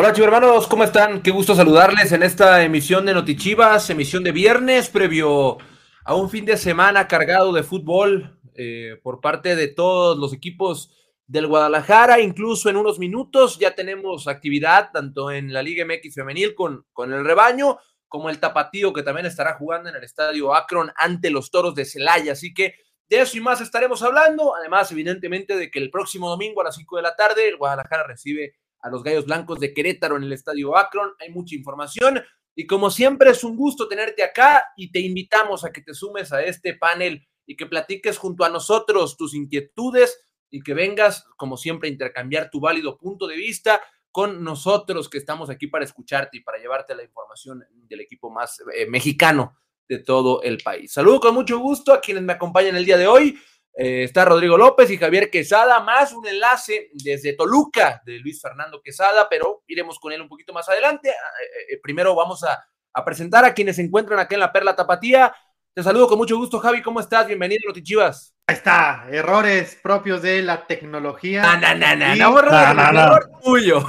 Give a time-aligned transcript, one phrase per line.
[0.00, 1.22] Hola hermanos, ¿cómo están?
[1.22, 5.58] Qué gusto saludarles en esta emisión de Notichivas, emisión de viernes, previo
[6.04, 10.92] a un fin de semana cargado de fútbol eh, por parte de todos los equipos
[11.26, 12.20] del Guadalajara.
[12.20, 17.12] Incluso en unos minutos ya tenemos actividad tanto en la Liga MX femenil con, con
[17.12, 21.50] el rebaño, como el tapatío que también estará jugando en el estadio Akron ante los
[21.50, 22.34] toros de Celaya.
[22.34, 22.76] Así que
[23.08, 24.54] de eso y más estaremos hablando.
[24.54, 28.04] Además, evidentemente, de que el próximo domingo a las 5 de la tarde el Guadalajara
[28.06, 31.12] recibe a los Gallos Blancos de Querétaro en el estadio Akron.
[31.20, 32.22] Hay mucha información.
[32.54, 36.32] Y como siempre, es un gusto tenerte acá y te invitamos a que te sumes
[36.32, 41.56] a este panel y que platiques junto a nosotros tus inquietudes y que vengas, como
[41.56, 46.38] siempre, a intercambiar tu válido punto de vista con nosotros que estamos aquí para escucharte
[46.38, 49.56] y para llevarte la información del equipo más eh, mexicano
[49.88, 50.92] de todo el país.
[50.92, 53.38] Saludo con mucho gusto a quienes me acompañan el día de hoy.
[53.80, 58.82] Eh, está Rodrigo López y Javier Quesada, más un enlace desde Toluca de Luis Fernando
[58.82, 61.10] Quesada, pero iremos con él un poquito más adelante.
[61.10, 62.58] Ah, eh, primero vamos a,
[62.92, 65.32] a, presentar a quienes se encuentran aquí en la Perla Tapatía.
[65.72, 66.82] Te saludo con mucho gusto, Javi.
[66.82, 67.28] ¿Cómo estás?
[67.28, 68.34] Bienvenido a Chivas.
[68.48, 71.42] Ahí está, errores propios de la tecnología.
[71.42, 73.86] No, no, no, no, no, no, no, no, error tuyo.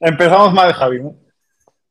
[0.00, 1.00] Empezamos mal, Javi.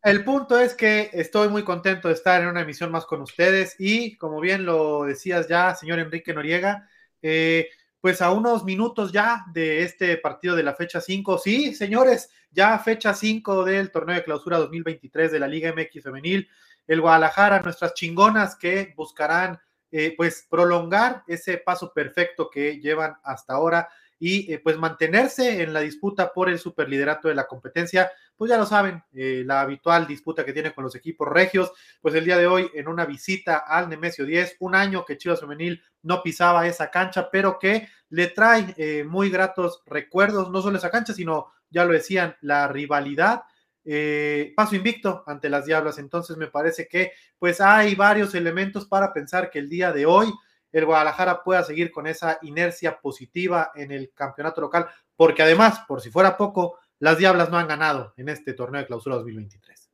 [0.04, 3.76] El punto es que estoy muy contento de estar en una emisión más con ustedes
[3.78, 6.90] y, como bien lo decías ya, señor Enrique Noriega,
[7.22, 12.32] eh, pues a unos minutos ya de este partido de la fecha 5, sí, señores,
[12.50, 16.50] ya fecha 5 del torneo de clausura 2023 de la Liga MX Femenil
[16.88, 19.60] el Guadalajara, nuestras chingonas que buscarán
[19.92, 23.88] eh, pues prolongar ese paso perfecto que llevan hasta ahora
[24.20, 28.58] y eh, pues mantenerse en la disputa por el superliderato de la competencia, pues ya
[28.58, 32.40] lo saben, eh, la habitual disputa que tiene con los equipos regios, pues el día
[32.40, 36.66] de hoy en una visita al Nemesio 10, un año que Chivas Femenil no pisaba
[36.66, 41.86] esa cancha, pero que le trae muy gratos recuerdos, no solo esa cancha, sino, ya
[41.86, 43.44] lo decían, la rivalidad
[43.86, 46.00] eh, paso invicto ante las Diablas.
[46.00, 50.34] Entonces me parece que pues hay varios elementos para pensar que el día de hoy
[50.72, 56.02] el Guadalajara pueda seguir con esa inercia positiva en el campeonato local, porque además, por
[56.02, 59.90] si fuera poco, las Diablas no han ganado en este torneo de clausura 2023.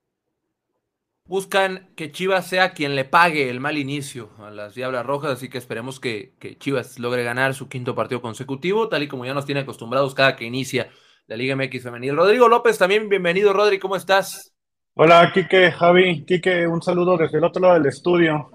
[1.23, 5.49] Buscan que Chivas sea quien le pague el mal inicio a las Diablas Rojas, así
[5.49, 9.33] que esperemos que, que Chivas logre ganar su quinto partido consecutivo, tal y como ya
[9.33, 10.89] nos tiene acostumbrados cada que inicia
[11.27, 12.15] la Liga MX Femenil.
[12.15, 14.53] Rodrigo López, también bienvenido, Rodri, ¿cómo estás?
[14.93, 18.51] Hola, Quique, Javi, Quique, un saludo desde el otro lado del estudio,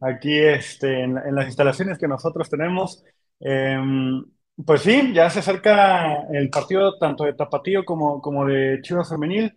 [0.00, 3.02] aquí este, en, las instalaciones que nosotros tenemos.
[3.40, 4.24] Em,
[4.64, 9.54] pues sí, ya se acerca el partido tanto de Tapatío como, como de Chivas Femenil.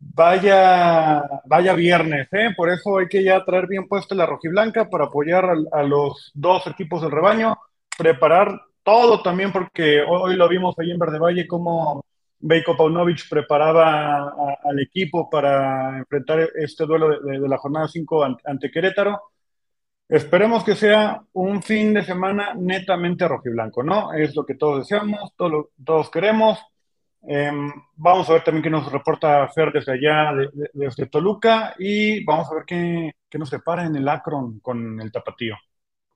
[0.00, 2.50] Vaya, vaya viernes, ¿eh?
[2.56, 6.64] por eso hay que ya traer bien puesto la rojiblanca para apoyar a, los dos
[6.68, 7.58] equipos del rebaño,
[7.96, 12.04] preparar todo también, porque hoy lo vimos ahí en Verde Valle, cómo
[12.40, 14.32] Beiko Paunovic preparaba
[14.62, 19.20] al equipo para enfrentar este duelo de, la jornada 5 ante, Querétaro.
[20.08, 24.14] Esperemos que sea un fin de semana netamente rojiblanco, ¿no?
[24.14, 26.58] Es lo que todos deseamos, todos queremos.
[27.22, 30.32] Em, vamos a ver también qué nos reporta Fer desde allá,
[30.72, 35.12] desde Toluca, y vamos a ver qué, qué nos separa en el Akron con el
[35.12, 35.56] Tapatío.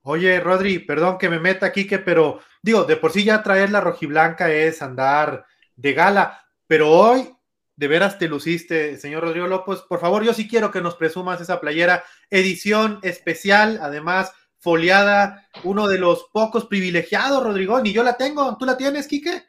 [0.04, 3.70] Oye, Rodri, perdón que me meta aquí, que, pero digo, de por sí ya traer
[3.70, 5.44] la rojiblanca es andar
[5.76, 7.28] de gala, pero hoy
[7.76, 9.80] de veras te luciste, señor Rodrigo López.
[9.80, 15.88] Por favor, yo sí quiero que nos presumas esa playera, edición especial, además foliada, uno
[15.88, 19.42] de los pocos privilegiados, Rodrigo, ni yo la tengo, ¿tú la tienes, Quique?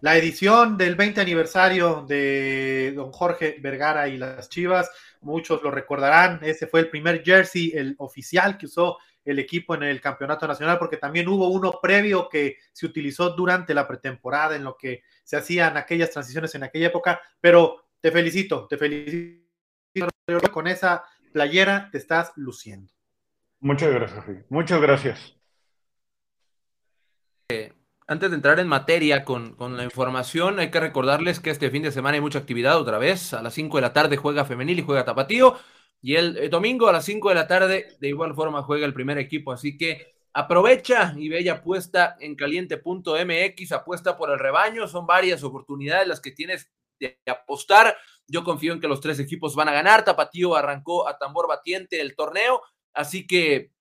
[0.00, 4.90] La edición del 20 aniversario de don Jorge Vergara y las Chivas,
[5.20, 9.82] muchos lo recordarán, ese fue el primer jersey, el oficial que usó el equipo en
[9.82, 14.64] el campeonato nacional, porque también hubo uno previo que se utilizó durante la pretemporada, en
[14.64, 19.44] lo que se hacían aquellas transiciones en aquella época, pero te felicito, te felicito
[20.52, 22.92] con esa playera, te estás luciendo.
[23.60, 25.36] Muchas gracias, muchas gracias.
[27.48, 27.72] Eh,
[28.08, 31.90] antes de entrar en materia con, la información, hay que recordarles que este fin de
[31.90, 33.34] semana hay mucha actividad otra vez.
[33.34, 35.56] A las 5 de la tarde juega Femenil y juega Tapatío.
[36.02, 39.18] Y el, domingo a las 5 de la tarde, de igual forma, juega el primer
[39.18, 39.52] equipo.
[39.52, 44.86] Así que aprovecha y bella apuesta en caliente.mx, apuesta por el rebaño.
[44.86, 46.70] Son varias oportunidades las que tienes
[47.00, 47.96] de apostar.
[48.28, 50.04] Yo confío en que los tres equipos van a ganar.
[50.04, 52.62] Tapatío arrancó a tambor batiente el torneo.
[52.92, 53.72] Así que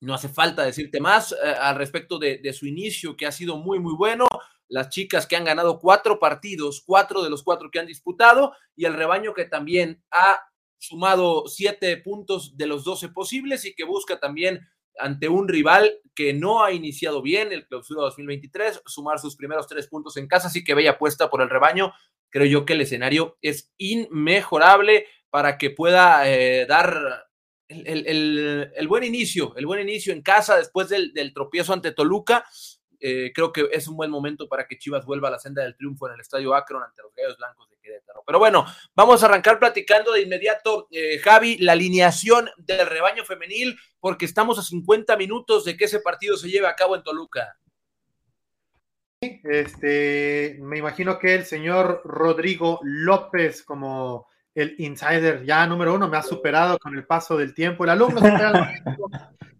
[0.00, 3.78] no hace falta decirte más eh, al respecto de, su inicio, que ha sido muy,
[3.78, 4.26] muy bueno.
[4.68, 8.84] Las chicas que han ganado cuatro partidos, cuatro de los cuatro que han disputado, y
[8.84, 10.40] el rebaño que también ha
[10.78, 14.66] sumado siete puntos de los doce posibles y que busca también
[14.98, 19.86] ante un rival que no ha iniciado bien el clausura 2023, sumar sus primeros tres
[19.88, 21.92] puntos en casa, así que bella apuesta por el rebaño.
[22.30, 27.26] Creo yo que el escenario es inmejorable para que pueda eh, dar
[27.68, 32.44] el, buen inicio, el buen inicio en casa después del, del tropiezo ante Toluca
[33.00, 35.76] eh, creo que es un buen momento para que Chivas vuelva a la senda del
[35.76, 38.22] triunfo en el Estadio Akron ante los Gallos Blancos de Querétaro.
[38.26, 43.78] Pero bueno, vamos a arrancar platicando de inmediato, eh, Javi, la alineación del rebaño femenil,
[44.00, 47.56] porque estamos a 50 minutos de que ese partido se lleve a cabo en Toluca.
[49.20, 56.16] Este, me imagino que el señor Rodrigo López, como el insider ya número uno, me
[56.16, 57.84] ha superado con el paso del tiempo.
[57.84, 58.20] El alumno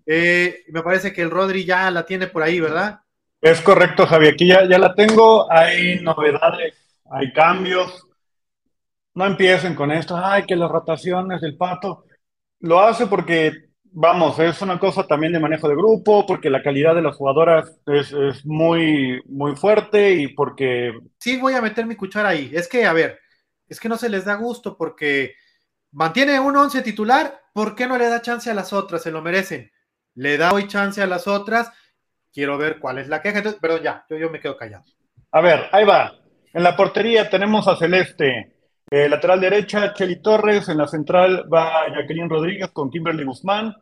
[0.06, 3.00] eh, me parece que el Rodri ya la tiene por ahí, ¿verdad?
[3.40, 4.28] Es correcto, Javi.
[4.28, 5.50] Aquí ya, ya la tengo.
[5.50, 6.74] Hay novedades,
[7.10, 8.06] hay cambios.
[9.16, 10.16] No empiecen con esto.
[10.16, 12.04] Ay, que las rotaciones del pato.
[12.60, 16.94] Lo hace porque, vamos, es una cosa también de manejo de grupo, porque la calidad
[16.94, 20.92] de las jugadoras es, muy, muy fuerte y porque.
[21.18, 22.50] Sí, voy a meter mi cuchara ahí.
[22.52, 23.18] Es que, a ver,
[23.66, 25.34] es que no se les da gusto porque
[25.92, 27.40] mantiene un once titular.
[27.54, 29.02] ¿Por qué no le da chance a las otras?
[29.02, 29.72] Se lo merecen.
[30.14, 31.72] Le da hoy chance a las otras
[32.36, 33.38] quiero ver cuál es la queja.
[33.38, 34.84] Entonces, perdón, ya, yo, yo me quedo callado.
[35.32, 36.18] A ver, ahí va.
[36.52, 38.55] En la portería tenemos a Celeste.
[38.90, 40.68] Eh, lateral derecha, Cheli Torres.
[40.68, 43.74] En la central va Jacqueline Rodríguez con Kimberly Guzmán.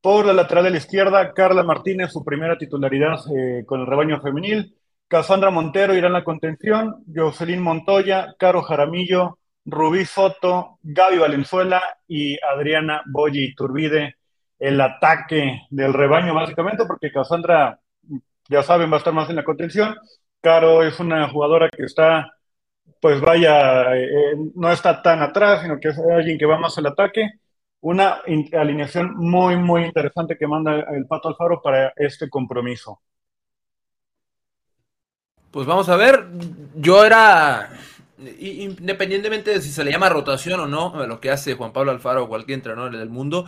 [0.00, 4.20] Por la lateral de la izquierda, Carla Martínez, su primera titularidad eh, con el rebaño
[4.20, 4.76] femenil.
[5.08, 7.04] Cassandra Montero irá en la contención.
[7.14, 14.16] Jocelyn Montoya, Caro Jaramillo, Rubí Soto, Gaby Valenzuela y Adriana Boyi Turbide.
[14.58, 17.80] El ataque del rebaño, básicamente, porque Cassandra
[18.48, 19.94] ya saben, va a estar más en la contención.
[20.40, 22.32] Caro es una jugadora que está,
[23.00, 26.86] pues vaya, eh, no está tan atrás, sino que es alguien que va más al
[26.86, 27.30] ataque.
[27.80, 28.22] Una
[28.52, 33.00] alineación muy, muy interesante que manda el Pato Alfaro para este compromiso.
[35.50, 36.26] Pues vamos a ver,
[36.74, 37.70] yo era,
[38.40, 42.24] independientemente de si se le llama rotación o no, lo que hace Juan Pablo Alfaro
[42.24, 43.46] o cualquier entrenador del mundo,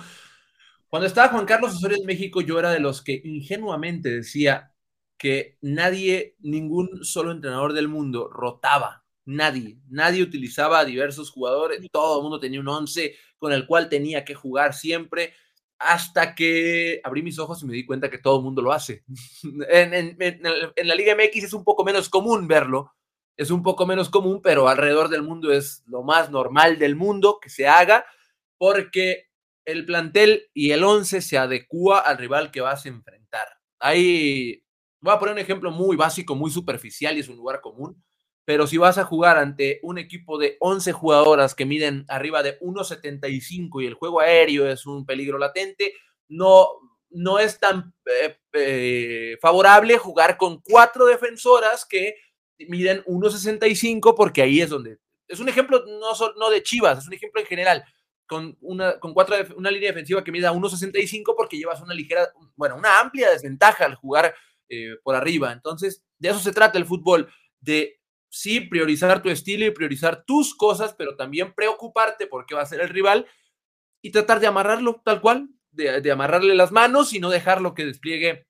[0.88, 4.70] cuando estaba Juan Carlos Osorio en México, yo era de los que ingenuamente decía,
[5.20, 8.99] que nadie, ningún solo entrenador del mundo rotaba.
[9.30, 13.88] Nadie, nadie utilizaba a diversos jugadores, todo el mundo tenía un once con el cual
[13.88, 15.34] tenía que jugar siempre,
[15.78, 19.04] hasta que abrí mis ojos y me di cuenta que todo el mundo lo hace.
[19.70, 20.16] en,
[20.84, 22.94] la Liga MX es un poco menos común verlo,
[23.36, 27.38] es un poco menos común, pero alrededor del mundo es lo más normal del mundo
[27.40, 28.04] que se haga,
[28.58, 29.30] porque
[29.64, 33.46] el plantel y el once se adecua al rival que vas a enfrentar.
[33.78, 34.64] Hay
[35.02, 38.02] Voy a poner un ejemplo muy básico, muy superficial y es un lugar común,
[38.50, 42.58] pero si vas a jugar ante un equipo de 11 jugadoras que miden arriba de
[42.58, 45.94] 1,75 y el juego aéreo es un peligro latente,
[46.26, 46.66] no,
[47.10, 52.16] no es tan eh, eh, favorable jugar con cuatro defensoras que
[52.66, 54.98] miden 1,65 porque ahí es donde...
[55.28, 57.84] Es un ejemplo no, no de Chivas, es un ejemplo en general
[58.26, 62.74] con una, con cuatro, una línea defensiva que mida 1.65 porque llevas una ligera, bueno,
[62.74, 64.34] una amplia desventaja al jugar
[64.68, 65.52] eh, por arriba.
[65.52, 67.99] Entonces, de eso se trata el fútbol, de
[68.30, 72.66] sí priorizar tu estilo y priorizar tus cosas, pero también preocuparte por qué va a
[72.66, 73.26] ser el rival
[74.00, 78.46] y tratar de amarrarlo tal cual, de, amarrarle las manos y no dejarlo que despliegue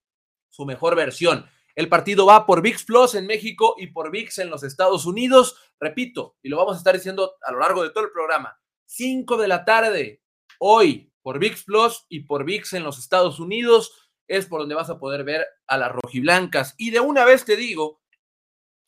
[0.49, 1.47] su mejor versión.
[1.75, 5.57] El partido va por VIX Plus en México y por VIX en los Estados Unidos.
[5.79, 8.57] Repito, y lo vamos a estar diciendo a lo largo de todo el programa.
[8.87, 10.23] 5 de la tarde,
[10.59, 14.91] hoy, por VIX Plus y por VIX en los Estados Unidos es por donde vas
[14.91, 16.75] a poder ver a las rojiblancas.
[16.77, 18.00] Y de una vez te digo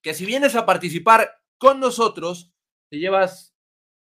[0.02, 2.52] que si vienes a participar con nosotros,
[2.90, 3.54] te llevas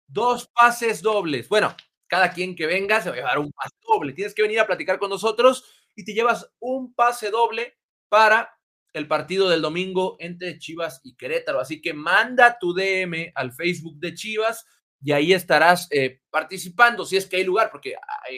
[0.07, 1.49] dos pases dobles.
[1.49, 1.75] Bueno,
[2.07, 4.13] cada quien que venga se va a llevar un pase doble.
[4.13, 5.63] Tienes que venir a platicar con nosotros
[5.95, 7.77] y te llevas un pase doble
[8.09, 8.57] para
[8.93, 11.59] el partido del domingo entre Chivas y Querétaro.
[11.59, 14.65] Así que manda tu DM al Facebook de Chivas
[15.03, 17.95] y ahí estarás eh, participando si es que hay lugar, porque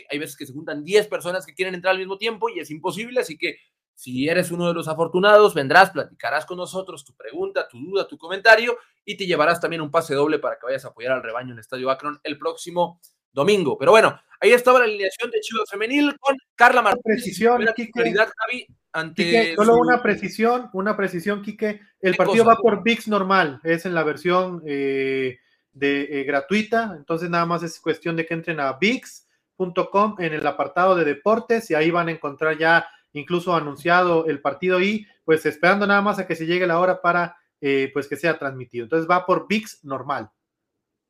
[0.09, 2.71] hay, veces que se juntan 10 personas que quieren entrar al mismo tiempo y es
[2.71, 3.57] imposible, así que
[3.95, 8.17] si eres uno de los afortunados, vendrás, platicarás con nosotros tu pregunta, tu duda, tu
[8.17, 11.49] comentario y te llevarás también un pase doble para que vayas a apoyar al rebaño
[11.49, 12.99] en el Estadio Akron el próximo
[13.31, 13.77] domingo.
[13.77, 17.03] Pero bueno, ahí estaba la alineación de Chivas Femenil con Carla Martínez.
[17.03, 21.81] Precisión, Javi, ante solo una precisión, una precisión, Quique.
[21.99, 24.61] El partido va por VIX normal, es en la versión...
[24.65, 25.37] Eh,
[25.73, 30.45] de eh, gratuita, entonces nada más es cuestión de que entren a VIX.com en el
[30.45, 35.45] apartado de deportes y ahí van a encontrar ya incluso anunciado el partido y pues
[35.45, 38.83] esperando nada más a que se llegue la hora para eh, pues que sea transmitido.
[38.83, 40.29] Entonces va por VIX normal.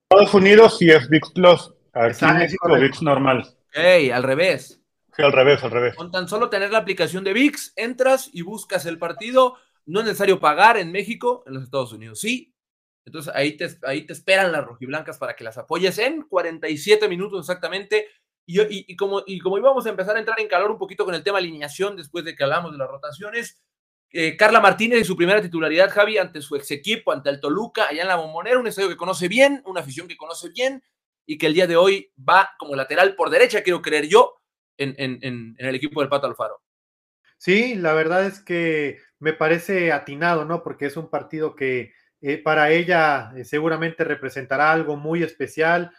[0.10, 1.74] Estados Unidos y es VIX Plus.
[1.94, 3.48] Aquí México VIX normal.
[3.72, 4.80] Hey, al revés.
[5.16, 5.96] Sí, al revés, al revés.
[5.96, 9.58] Con tan solo tener la aplicación de VIX, entras y buscas el partido.
[9.86, 12.54] No es necesario pagar en México, en los Estados Unidos sí.
[13.06, 17.40] Entonces ahí te, ahí te esperan las rojiblancas para que las apoyes en 47 minutos
[17.40, 18.08] exactamente.
[18.46, 21.24] Y, como, y como íbamos a empezar a entrar en calor un poquito con el
[21.24, 23.64] tema alineación después de que hablamos de las rotaciones,
[24.12, 27.88] eh, Carla Martínez y su primera titularidad, Javi, ante su ex equipo, ante el Toluca,
[27.88, 30.84] allá en la Bombonera, un estadio que conoce bien, una afición que conoce bien
[31.26, 34.36] y que el día de hoy va como lateral por derecha, quiero creer yo,
[34.78, 36.62] en, en, el equipo del Pato Alfaro.
[37.38, 40.64] Sí, la verdad es que me parece atinado, ¿no?
[40.64, 45.92] Porque es un partido que eh, para ella eh, seguramente representará algo muy especial,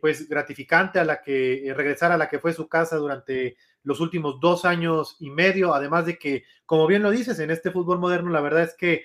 [0.00, 4.40] pues gratificante a la que regresar a la que fue su casa durante los últimos
[4.40, 8.30] dos años y medio, además de que, como bien lo dices, en este fútbol moderno
[8.30, 9.04] la verdad es que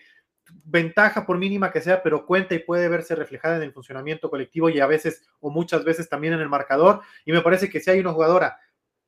[0.64, 4.70] ventaja por mínima que sea, pero cuenta y puede verse reflejada en el funcionamiento colectivo
[4.70, 7.02] y a veces o muchas veces también en el marcador.
[7.26, 8.58] Y me parece que si hay una jugadora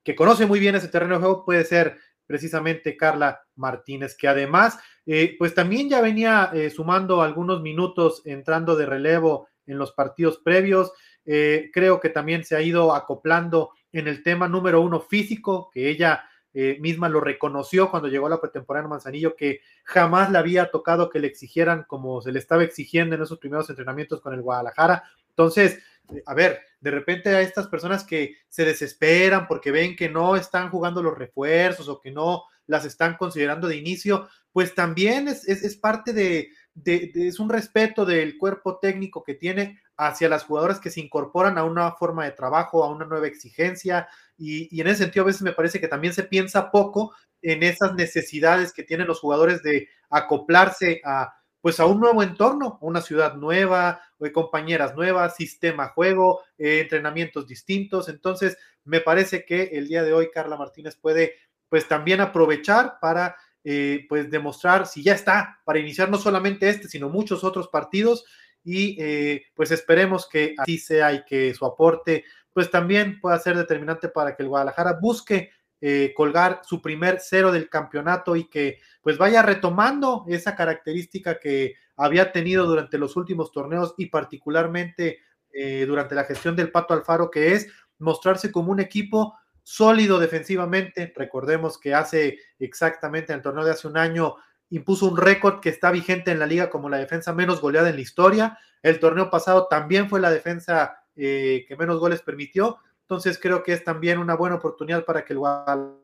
[0.03, 4.79] que conoce muy bien ese terreno de juego, puede ser precisamente Carla Martínez, que además,
[5.05, 10.37] eh, pues también ya venía eh, sumando algunos minutos entrando de relevo en los partidos
[10.37, 10.91] previos.
[11.31, 15.87] Eh, creo que también se ha ido acoplando en el tema número uno físico, que
[15.87, 16.23] ella
[16.55, 20.71] eh, misma lo reconoció cuando llegó a la pretemporada en Manzanillo, que jamás le había
[20.71, 24.41] tocado que le exigieran como se le estaba exigiendo en esos primeros entrenamientos con el
[24.41, 25.03] Guadalajara.
[25.29, 25.77] Entonces,
[26.11, 30.35] eh, a ver, de repente a estas personas que se desesperan porque ven que no
[30.35, 35.47] están jugando los refuerzos o que no las están considerando de inicio, pues también es,
[35.47, 36.49] es, parte de,
[36.83, 41.57] de, es un respeto del cuerpo técnico que tiene hacia las jugadoras que se incorporan
[41.57, 44.07] a una forma de trabajo, a una nueva exigencia,
[44.37, 47.93] y, en ese sentido a veces me parece que también se piensa poco en esas
[47.95, 53.35] necesidades que tienen los jugadores de acoplarse a pues a un nuevo entorno, una ciudad
[53.35, 58.07] nueva, eh, compañeras nuevas, sistema juego, eh, entrenamientos distintos.
[58.07, 61.35] Entonces, me parece que el día de hoy Carla Martínez puede
[61.67, 63.35] pues también aprovechar para
[63.71, 68.25] eh, pues demostrar si ya está para iniciar no solamente este, sino muchos otros partidos.
[68.63, 73.55] Y eh, pues esperemos que así sea y que su aporte pues también pueda ser
[73.55, 78.79] determinante para que el Guadalajara busque eh, colgar su primer cero del campeonato y que
[79.03, 85.19] pues vaya retomando esa característica que había tenido durante los últimos torneos y particularmente
[85.53, 87.67] eh, durante la gestión del Pato Alfaro, que es
[87.99, 89.37] mostrarse como un equipo
[89.69, 91.13] sólido defensivamente.
[91.15, 94.35] Recordemos que hace exactamente en el torneo de hace un año
[94.71, 97.95] impuso un récord que está vigente en la liga como la defensa menos goleada en
[97.95, 98.57] la historia.
[98.81, 102.79] El torneo pasado también fue la defensa eh, que menos goles permitió.
[103.01, 105.99] Entonces creo que es también una buena oportunidad para que el Guadalajara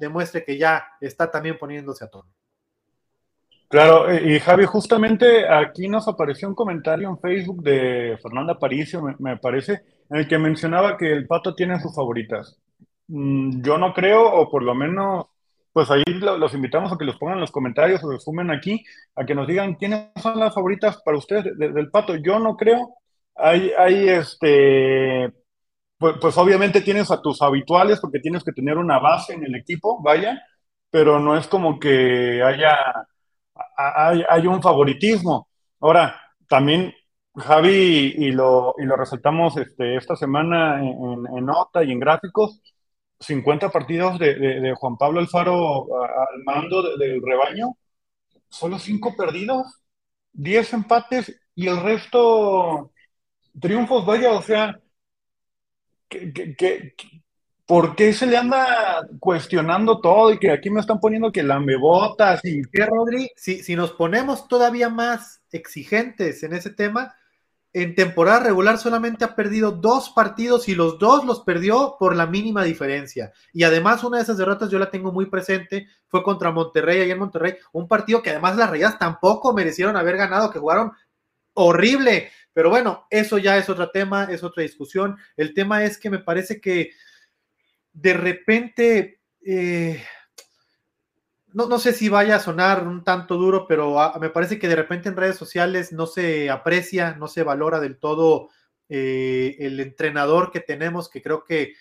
[0.00, 2.28] demuestre que ya está también poniéndose a tono.
[3.68, 9.36] Claro, y Javi, justamente aquí nos apareció un comentario en Facebook de Fernanda Paricio, me,
[9.36, 12.58] parece, el que mencionaba que el Pato tiene sus favoritas.
[13.08, 15.26] Mm, yo no creo, o por lo menos
[15.72, 19.24] pues ahí los invitamos a que los pongan en los comentarios o sumen aquí, a
[19.24, 22.16] que nos digan quiénes son las favoritas para ustedes del Pato.
[22.16, 22.96] Yo no creo.
[23.36, 25.32] Hay, hay este,
[25.98, 29.54] pues, pues, obviamente tienes a tus habituales porque tienes que tener una base en el
[29.54, 30.42] equipo, vaya,
[30.90, 32.76] pero no es como que haya,
[33.76, 35.48] hay, un favoritismo.
[35.80, 36.94] Ahora, también
[37.34, 42.60] Javi, y lo, y lo resaltamos este, esta semana en, en nota y en gráficos,
[43.20, 47.76] 50 partidos de, Juan Pablo Alfaro al mando del rebaño,
[48.48, 49.80] solo 5 perdidos,
[50.32, 52.92] 10 empates y el resto
[53.60, 54.80] triunfos, vaya, o sea,
[57.66, 62.44] por qué se le anda cuestionando todo y que aquí me están poniendo que lamebotas
[62.44, 62.62] y...
[62.62, 63.30] ¿Qué, Rodri?
[63.36, 67.14] Si, si nos ponemos todavía más exigentes en ese tema,
[67.72, 72.26] en temporada regular solamente ha perdido dos partidos y los dos los perdió por la
[72.26, 73.32] mínima diferencia.
[73.52, 77.10] Y además una de esas derrotas yo la tengo muy presente, fue contra Monterrey, ahí
[77.10, 80.92] en Monterrey, un partido que además las Rayas tampoco merecieron haber ganado, que jugaron
[81.54, 82.30] horrible.
[82.52, 85.16] Pero bueno, eso ya es otro tema, es otra discusión.
[85.36, 86.90] El tema es que me parece que
[87.92, 89.20] de repente...
[89.44, 90.02] Eh,
[91.52, 94.76] no, sé si vaya a sonar un tanto duro, pero ah, me parece que de
[94.76, 98.48] repente en redes sociales no se aprecia, no se valora del todo
[98.88, 101.74] eh, el entrenador que tenemos, que creo que,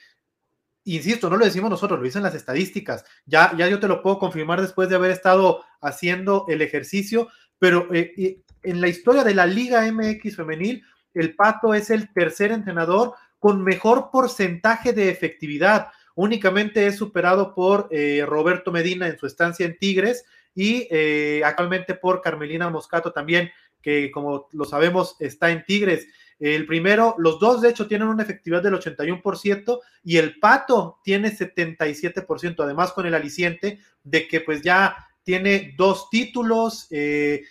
[0.83, 3.05] insisto, no lo decimos nosotros, lo dicen las estadísticas.
[3.25, 7.87] Ya, ya yo te lo puedo confirmar después de haber estado haciendo el ejercicio, pero
[7.93, 10.83] eh, en la historia de la Liga MX femenil,
[11.13, 17.87] el Pato es el tercer entrenador con mejor porcentaje de efectividad únicamente es superado por
[17.91, 23.49] eh, Roberto Medina en su estancia en Tigres y eh, actualmente por Carmelina Moscato también,
[23.81, 26.07] que como lo sabemos está en Tigres.
[26.37, 31.31] El primero, los dos de hecho tienen una efectividad del 81% y el Pato tiene
[31.31, 37.43] 77%, además con el aliciente de que pues ya tiene dos títulos, eh,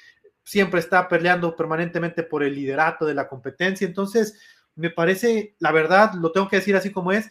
[0.44, 4.38] siempre está peleando permanentemente por el liderato de la competencia, entonces
[4.74, 7.30] me parece, la verdad, lo tengo que decir así como es,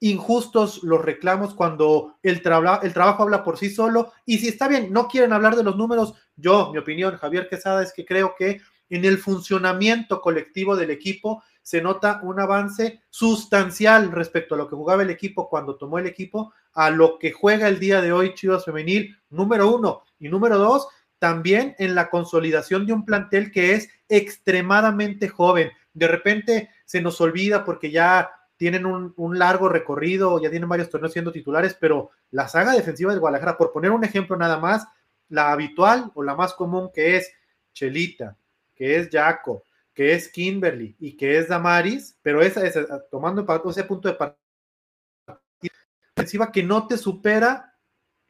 [0.00, 2.42] injustos los reclamos cuando el,
[2.82, 4.12] el trabajo habla por sí solo.
[4.26, 7.82] Y si está bien, no quieren hablar de los números, yo, mi opinión, Javier Quesada,
[7.82, 14.10] es que creo que en el funcionamiento colectivo del equipo se nota un avance sustancial
[14.10, 17.68] respecto a lo que jugaba el equipo cuando tomó el equipo, a lo que juega
[17.68, 20.02] el día de hoy Chivas Femenil, número uno.
[20.18, 20.88] Y número dos,
[21.18, 25.70] también en la consolidación de un plantel que es extremadamente joven.
[25.92, 28.30] De repente se nos olvida porque ya
[28.60, 33.18] tienen un, largo recorrido, ya tienen varios torneos siendo titulares, pero la saga defensiva de
[33.18, 34.86] Guadalajara, por poner un ejemplo nada más,
[35.30, 37.32] la habitual o la más común que es
[37.72, 38.36] Chelita,
[38.74, 39.64] que es Jaco,
[39.94, 42.78] que es Kimberly y que es Damaris, pero esa es
[43.10, 44.36] tomando ese punto de partida
[46.14, 47.78] defensiva que no te supera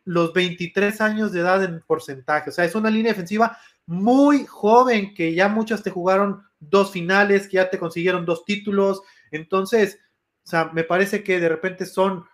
[0.04, 2.50] los 23 años de edad en porcentaje.
[2.50, 7.48] O sea, es una línea defensiva muy joven que ya muchas te jugaron dos finales,
[7.48, 9.02] que ya te consiguieron dos títulos.
[9.32, 9.98] Entonces,
[10.50, 12.24] sea, me parece que de repente son,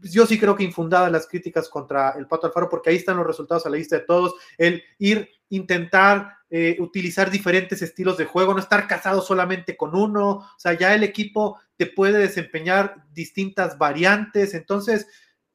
[0.00, 3.26] yo sí creo que infundadas las críticas contra el Pato Alfaro, porque ahí están los
[3.26, 8.54] resultados a la vista de todos, el ir, intentar eh, utilizar diferentes estilos de juego,
[8.54, 13.78] no estar casado solamente con uno, o sea, ya el equipo te puede desempeñar distintas
[13.78, 15.06] variantes, entonces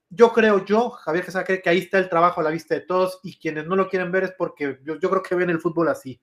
[0.10, 2.82] yo creo, yo, Javier Quesada, cree que ahí está el trabajo a la vista de
[2.82, 5.90] todos y quienes no lo quieren ver es porque yo, creo que ven el fútbol
[5.90, 6.20] así.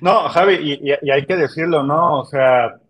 [0.00, 2.20] No, Javi, y, hay que decirlo, ¿no?
[2.20, 2.80] O sea,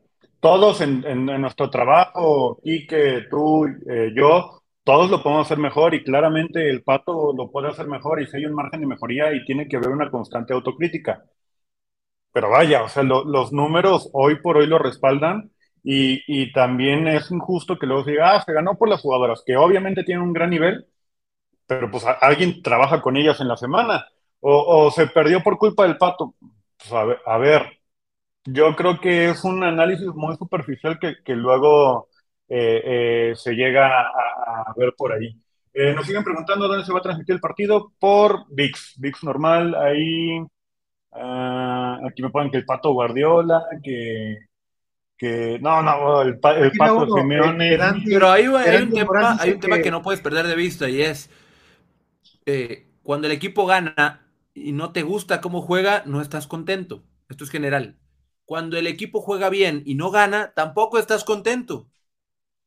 [0.41, 6.03] todos en, nuestro trabajo, y que tú, eh, yo, todos lo podemos hacer mejor y
[6.03, 9.45] claramente el pato lo puede hacer mejor y si hay un margen de mejoría y
[9.45, 11.23] tiene que haber una constante autocrítica.
[12.33, 15.51] Pero vaya, o sea, los números hoy por hoy lo respaldan
[15.83, 19.43] y, y, también es injusto que luego se diga, ah, se ganó por las jugadoras,
[19.45, 20.87] que obviamente tienen un gran nivel,
[21.67, 24.07] pero pues alguien trabaja con ellas en la semana
[24.41, 26.35] o, o se perdió por culpa del pato.
[26.79, 27.80] Pues a a ver
[28.53, 32.09] yo creo que es un análisis muy superficial que, que luego
[32.49, 35.37] eh, eh, se llega a, ver por ahí.
[35.73, 39.75] Eh, nos siguen preguntando dónde se va a transmitir el partido por VIX, VIX normal,
[39.77, 40.45] ahí,
[41.13, 44.37] ah, aquí me ponen que el Pato Guardiola, que,
[45.17, 47.79] que no, no, el, Pato Simeone.
[48.05, 51.31] Pero hay, un, tema, hay un tema que no puedes perder de vista y es
[53.05, 57.05] cuando el equipo gana y no te gusta cómo juega, no estás contento.
[57.29, 58.00] Esto es general
[58.51, 61.89] cuando el equipo juega bien y no gana, tampoco estás contento.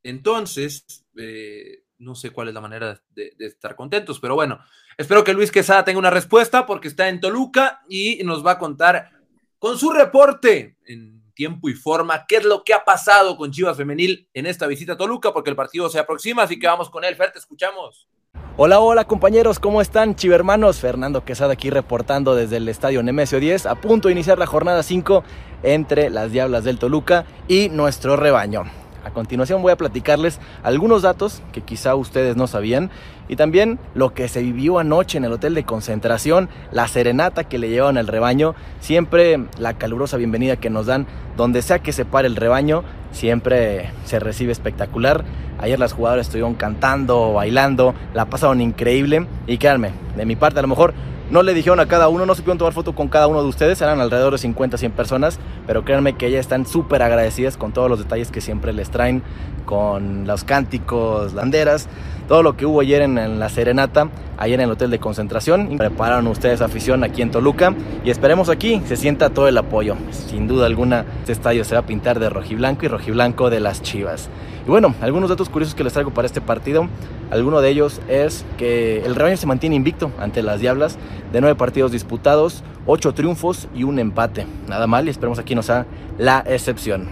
[0.02, 4.62] Entonces, eh, no sé cuál es la manera de, estar contentos, pero bueno,
[4.98, 8.60] espero que Luis Quesada tenga una respuesta porque está en Toluca y nos va a
[8.60, 9.12] contar
[9.60, 13.76] con su reporte en tiempo y forma qué es lo que ha pasado con Chivas
[13.76, 17.04] Femenil en esta visita a Toluca, porque el partido se aproxima, así que vamos con
[17.04, 17.18] él.
[17.18, 18.08] Fer, te escuchamos.
[18.56, 20.14] Hola, hola compañeros, ¿cómo están?
[20.14, 24.46] Chivermanos, Fernando Quesada aquí reportando desde el estadio Nemesio 10, a punto de iniciar la
[24.46, 25.24] jornada 5
[25.64, 28.66] entre las Diablas del Toluca y nuestro rebaño.
[29.04, 32.90] A continuación voy a platicarles algunos datos que quizá ustedes no sabían
[33.28, 37.58] y también lo que se vivió anoche en el hotel de concentración, la serenata que
[37.58, 42.06] le llevan al rebaño, siempre la calurosa bienvenida que nos dan donde sea que se
[42.06, 45.24] pare el rebaño, siempre se recibe espectacular.
[45.60, 49.28] Ayer las jugadoras estuvieron cantando, bailando, la pasaron increíble.
[49.48, 50.94] Y créanme, de mi parte a lo mejor
[51.34, 53.50] no le dijeron a cada uno, no se pudieron tomar foto con cada uno de
[53.50, 57.72] ustedes, eran alrededor de 50, 100 personas, pero créanme que ellas están súper agradecidas con
[57.72, 59.24] todos los detalles que siempre les traen,
[59.66, 61.88] con los cánticos, banderas,
[62.28, 65.78] todo lo que hubo ayer en, la serenata, ayer en el hotel de concentración.
[65.78, 69.96] Prepararon ustedes afición aquí en Toluca y esperemos aquí se sienta todo el apoyo.
[70.12, 73.82] Sin duda alguna, este estadio se va a pintar de rojiblanco y rojiblanco de las
[73.82, 74.30] chivas.
[74.66, 76.88] Y bueno, algunos datos curiosos que les traigo para este partido.
[77.32, 80.98] Alguno de ellos es que el rebaño se mantiene invicto ante las Diablas
[81.32, 84.46] de nueve partidos disputados, ocho triunfos y un empate.
[84.68, 85.86] Nada mal y esperemos aquí no sea
[86.18, 87.10] la excepción.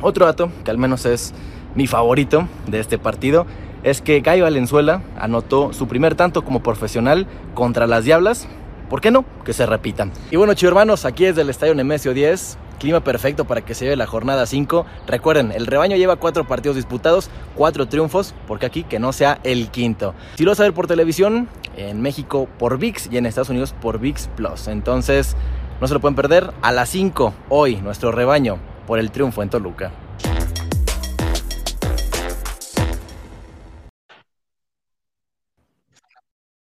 [0.00, 1.34] Otro dato que al menos es
[1.74, 3.46] mi favorito de este partido
[3.86, 8.48] es que Guy Valenzuela anotó su primer tanto como profesional contra las Diablas.
[8.90, 9.24] ¿Por qué no?
[9.44, 10.10] Que se repitan.
[10.32, 13.84] Y bueno, chicos hermanos, aquí es del Estadio Nemesio 10 clima perfecto para que se
[13.84, 14.84] lleve la jornada 5.
[15.06, 19.70] Recuerden, el rebaño lleva cuatro partidos disputados, cuatro triunfos, porque aquí que no sea el
[19.70, 20.14] quinto.
[20.34, 23.72] Si lo vas a ver por televisión, en México por VIX y en Estados Unidos
[23.80, 24.66] por VIX Plus.
[24.66, 25.36] Entonces,
[25.80, 29.48] no se lo pueden perder a las 5 hoy, nuestro rebaño por el triunfo en
[29.48, 29.92] Toluca.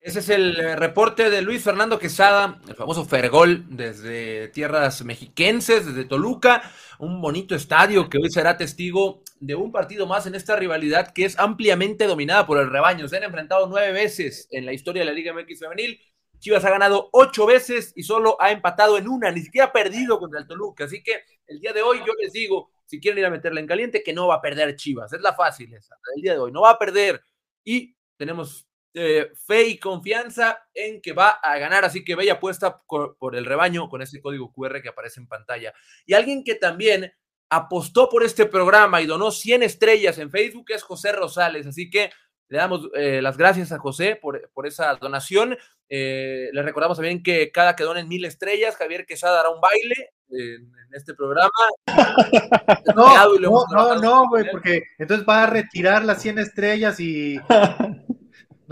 [0.03, 5.87] Ese es el eh, reporte de Luis Fernando Quesada, el famoso Fergol desde tierras mexiquenses,
[5.87, 10.57] desde Toluca, un bonito estadio que hoy será testigo de un partido más en esta
[10.57, 13.07] rivalidad que es ampliamente dominada por el rebaño.
[13.07, 16.01] Se han enfrentado nueve veces en la historia de la Liga MX femenil.
[16.41, 20.19] Chivas ha ganado ocho veces y solo ha empatado en una, ni siquiera ha perdido
[20.19, 20.87] contra el Toluca.
[20.87, 23.69] Así que el día de hoy yo les digo, si quieren ir a meterla en
[23.69, 25.12] caliente, que no va a perder Chivas.
[25.12, 26.51] Es la fácil esa, el día de hoy.
[26.51, 27.23] No va a perder.
[27.62, 31.85] Y tenemos eh, fe y confianza en que va a ganar.
[31.85, 35.28] Así que bella apuesta por, por, el rebaño con ese código QR que aparece en
[35.28, 35.72] pantalla.
[36.07, 37.12] Y alguien que también
[37.48, 41.66] apostó por este programa y donó 100 estrellas en Facebook es José Rosales.
[41.66, 42.11] Así que
[42.48, 45.57] le damos eh, las gracias a José por, por esa donación.
[45.88, 50.12] Eh, le recordamos también que cada que donen mil estrellas, Javier Quesada dará un baile
[50.31, 51.50] en, en este programa.
[52.94, 57.38] No, no, no, no, güey, porque entonces va a retirar las 100 estrellas y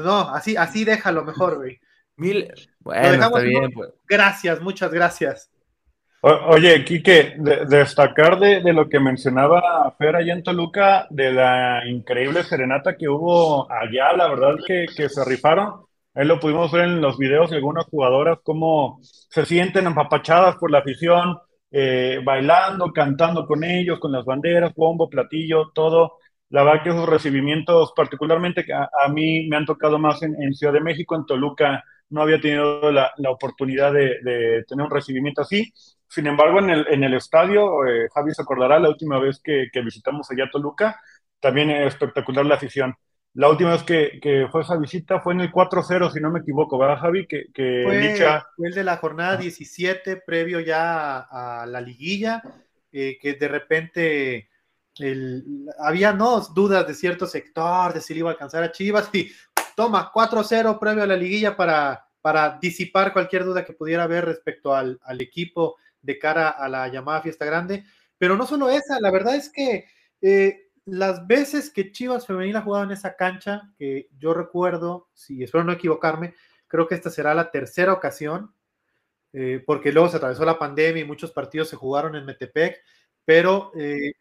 [0.05, 1.81] no, así, así déjalo mejor, güey.
[2.17, 2.53] Mil.
[2.81, 3.91] Bueno, está bien, pues.
[4.07, 5.51] Gracias, muchas gracias.
[6.23, 11.33] O, oye, Quique, de, destacar de, de, lo que mencionaba Fer allá en Toluca, de
[11.33, 15.87] la increíble serenata que hubo allá, la verdad que, que se rifaron.
[16.15, 20.71] Ahí lo pudimos ver en los videos de algunas jugadoras, cómo se sienten empapachadas por
[20.71, 21.39] la afición,
[21.71, 26.19] eh, bailando, cantando con ellos, con las banderas, bombo, platillo, todo.
[26.51, 30.53] La verdad que esos recibimientos, particularmente a, a mí me han tocado más en, en,
[30.53, 34.91] Ciudad de México, en Toluca no había tenido la, la oportunidad de, de, tener un
[34.91, 35.73] recibimiento así.
[36.09, 39.69] Sin embargo, en el, en el estadio, eh, Javi se acordará, la última vez que,
[39.73, 41.01] que visitamos allá Toluca,
[41.39, 42.97] también es espectacular la afición.
[43.35, 46.41] La última vez que, que, fue esa visita fue en el 4-0, si no me
[46.41, 47.29] equivoco, ¿verdad, Javi?
[47.29, 48.45] Que, que fue, Licha...
[48.57, 52.43] fue el de la jornada 17, previo ya a, a la liguilla,
[52.91, 54.50] eh, que de repente
[54.99, 59.09] el, había no dudas de cierto sector de si le iba a alcanzar a Chivas
[59.13, 59.31] y
[59.77, 64.75] toma 4-0 previo a la liguilla para, para disipar cualquier duda que pudiera haber respecto
[64.75, 67.85] al, al, equipo de cara a la llamada fiesta grande.
[68.19, 69.87] Pero no solo esa, la verdad es que
[70.21, 75.43] eh, las veces que Chivas Femenil ha jugado en esa cancha, que yo recuerdo, si
[75.43, 76.35] espero no equivocarme,
[76.67, 78.55] creo que esta será la tercera ocasión,
[79.33, 82.83] eh, porque luego se atravesó la pandemia y muchos partidos se jugaron en Metepec,
[83.25, 84.13] pero eh,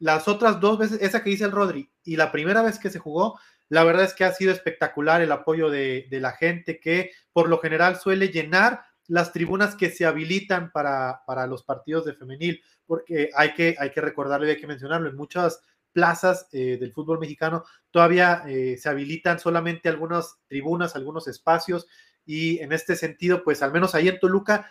[0.00, 2.98] las otras dos veces, esa que dice el Rodri, y la primera vez que se
[2.98, 7.48] jugó, la verdad es que ha sido espectacular el apoyo de, la gente que por
[7.48, 12.62] lo general suele llenar las tribunas que se habilitan para, para los partidos de femenil,
[12.86, 15.60] porque hay que, hay que recordarlo y hay que mencionarlo, en muchas
[15.92, 21.86] plazas eh, del fútbol mexicano todavía eh, se habilitan solamente algunas tribunas, algunos espacios,
[22.24, 24.70] y en este sentido, pues al menos ahí en Toluca,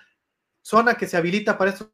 [0.62, 1.90] zona que se habilita para estos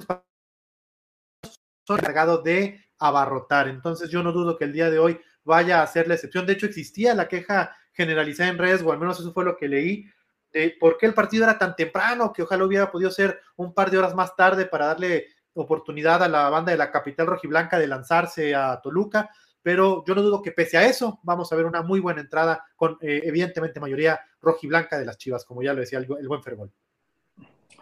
[1.87, 3.67] son encargados de abarrotar.
[3.67, 6.45] Entonces yo no dudo que el día de hoy vaya a ser la excepción.
[6.45, 9.67] De hecho, existía la queja generalizada en redes, o al menos eso fue lo que
[9.67, 10.05] leí,
[10.51, 13.89] de por qué el partido era tan temprano, que ojalá hubiera podido ser un par
[13.89, 17.87] de horas más tarde para darle oportunidad a la banda de la capital rojiblanca de
[17.87, 19.29] lanzarse a Toluca,
[19.61, 22.65] pero yo no dudo que pese a eso vamos a ver una muy buena entrada
[22.75, 26.43] con eh, evidentemente mayoría rojiblanca de las Chivas, como ya lo decía el, el buen
[26.43, 26.71] Fergol.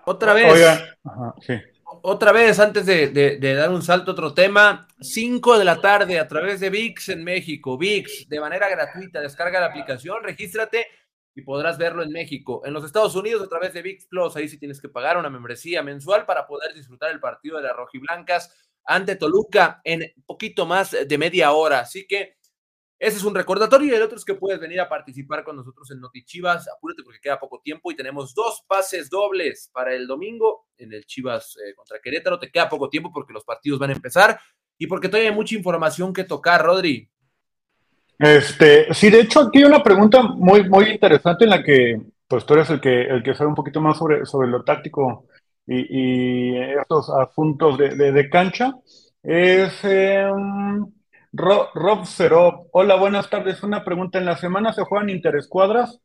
[0.06, 0.52] Otra vez.
[0.52, 0.96] Oiga.
[1.04, 1.60] Ajá, sí
[2.02, 6.28] otra vez, antes de, dar un salto a otro tema, 5 de la tarde a
[6.28, 7.78] través de VIX en México.
[7.78, 10.88] VIX, de manera gratuita, descarga la aplicación, regístrate
[11.36, 12.62] y podrás verlo en México.
[12.66, 15.30] En los Estados Unidos, a través de VIX Plus, ahí sí tienes que pagar una
[15.30, 18.54] membresía mensual para poder disfrutar el partido de las rojiblancas
[18.86, 21.80] ante Toluca en poquito más de media hora.
[21.80, 22.38] Así que
[23.04, 25.92] ese es un recordatorio y el otro es que puedes venir a participar con nosotros
[25.92, 26.70] en Notichivas.
[26.70, 31.06] Apúrate porque queda poco tiempo y tenemos dos pases dobles para el domingo en el
[31.06, 32.40] Chivas eh, contra Querétaro.
[32.40, 34.40] Te queda poco tiempo porque los partidos van a empezar
[34.78, 37.10] y porque todavía hay mucha información que tocar, Rodri.
[38.18, 42.46] Este, sí, de hecho aquí hay una pregunta muy, muy interesante en la que pues
[42.46, 45.26] tú eres el que, el que sabe un poquito más sobre, sobre lo táctico
[45.68, 48.74] y, estos asuntos de, de, cancha.
[49.22, 49.78] Es...
[49.84, 50.32] Eh,
[51.34, 53.64] Rob, Rob Serop, hola, buenas tardes.
[53.64, 56.00] Una pregunta, ¿en la semana se juegan interescuadras?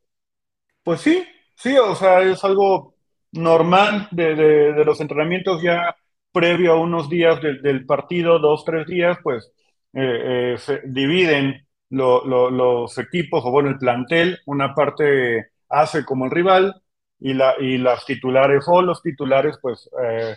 [0.83, 1.23] Pues sí,
[1.55, 2.95] sí, o sea, es algo
[3.31, 5.95] normal de, de, los entrenamientos ya
[6.31, 9.51] previo a unos días de, del partido, dos, tres días, pues
[9.93, 16.05] eh, eh, se dividen lo, lo, los equipos, o bueno, el plantel, una parte hace
[16.05, 16.81] como el rival
[17.19, 20.35] y, la, y las titulares o los titulares, pues eh,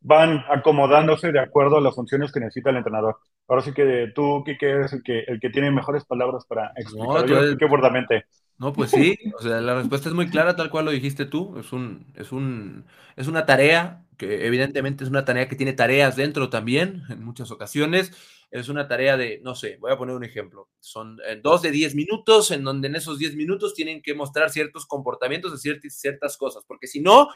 [0.00, 3.18] van acomodándose de acuerdo a las funciones que necesita el entrenador.
[3.50, 7.08] Ahora sí que tú, Kike, eres el que, el que tiene mejores palabras para explicar.
[7.08, 7.56] No, Yo eres...
[7.68, 8.24] burdamente.
[8.58, 11.58] No, pues sí, o sea, la respuesta es muy clara, tal cual lo dijiste tú.
[11.58, 12.84] Es un, es un,
[13.16, 17.50] es una tarea que evidentemente es una tarea que tiene tareas dentro también, en muchas
[17.50, 18.12] ocasiones.
[18.52, 20.68] es una tarea de, no sé, voy a poner un ejemplo.
[20.78, 24.50] Son eh, dos de diez minutos en donde en esos diez minutos tienen que mostrar
[24.50, 27.30] ciertos comportamientos de ciertas, ciertas cosas, porque si no,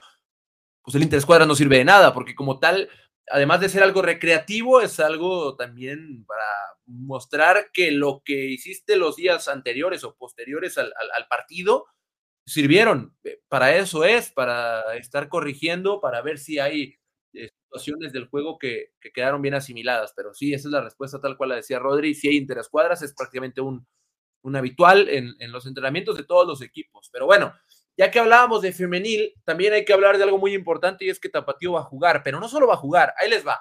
[0.85, 2.89] pues el interescuadra no sirve de nada, porque como tal,
[3.29, 6.45] además de ser algo recreativo, es algo también para
[6.87, 10.93] mostrar que lo que hiciste los días anteriores o posteriores al,
[11.29, 11.87] partido
[12.47, 13.17] sirvieron.
[13.25, 16.97] Eh, para eso es, para estar corrigiendo, para ver si hay
[17.33, 20.13] eh, situaciones del juego que, quedaron bien asimiladas.
[20.15, 22.15] Pero sí, esa es la respuesta tal cual la decía Rodri.
[22.15, 23.87] Si hay interescuadras, es prácticamente un,
[24.55, 27.09] habitual en, en los entrenamientos de todos los equipos.
[27.11, 27.55] Pero bueno,
[27.97, 31.21] ya que hablábamos de femenil, también hay que hablar de algo muy importante y es
[31.21, 33.61] que Tapatío va a jugar, pero no solo va a jugar, ahí les va.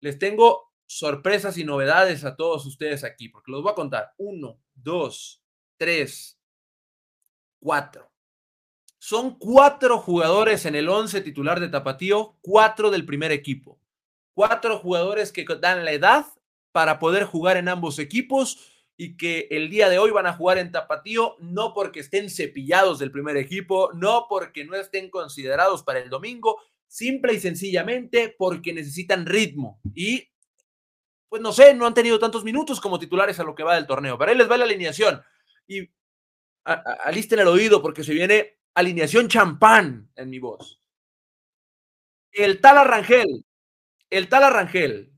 [0.00, 4.12] Les tengo sorpresas y novedades a todos ustedes aquí, porque los voy a contar.
[4.16, 5.42] Uno, dos,
[5.76, 6.38] tres,
[7.58, 8.10] cuatro.
[8.98, 13.78] Son cuatro jugadores en el once titular de Tapatío, cuatro del primer equipo.
[14.32, 16.26] Cuatro jugadores que dan la edad
[16.72, 20.58] para poder jugar en ambos equipos y que el día de hoy van a jugar
[20.58, 25.98] en Tapatío, no porque estén cepillados del primer equipo, no porque no estén considerados para
[25.98, 30.28] el domingo, simple y sencillamente porque necesitan ritmo y
[31.28, 33.88] pues no sé, no han tenido tantos minutos como titulares a lo que va del
[33.88, 35.20] torneo, pero ahí les va la alineación
[35.66, 35.90] y
[36.64, 40.80] alisten el oído porque se viene alineación champán en mi voz.
[42.30, 43.44] El tal Arrangel,
[44.10, 45.12] el tal Arrangel,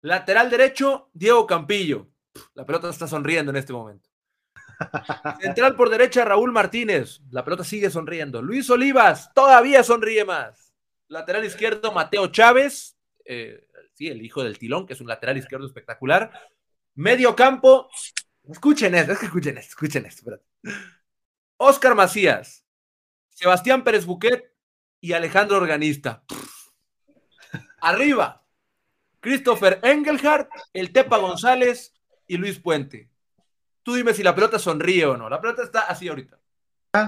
[0.00, 2.13] lateral derecho, Diego Campillo.
[2.54, 4.08] La pelota está sonriendo en este momento.
[5.40, 7.20] Central por derecha, Raúl Martínez.
[7.30, 8.42] La pelota sigue sonriendo.
[8.42, 10.72] Luis Olivas todavía sonríe más.
[11.08, 12.96] Lateral izquierdo, Mateo Chávez.
[13.24, 16.32] Eh, sí, el hijo del tilón, que es un lateral izquierdo espectacular.
[16.94, 17.88] Medio campo.
[18.44, 20.40] Escuchen esto, escuchen esto, escuchen esto.
[21.56, 22.66] Oscar Macías,
[23.30, 24.52] Sebastián Pérez Buquet
[25.00, 26.24] y Alejandro Organista.
[27.80, 28.44] Arriba,
[29.20, 31.93] Christopher Engelhardt, el Tepa González
[32.26, 33.08] y Luis Puente.
[33.82, 35.28] Tú dime si la pelota sonríe o no.
[35.28, 36.38] La pelota está así ahorita.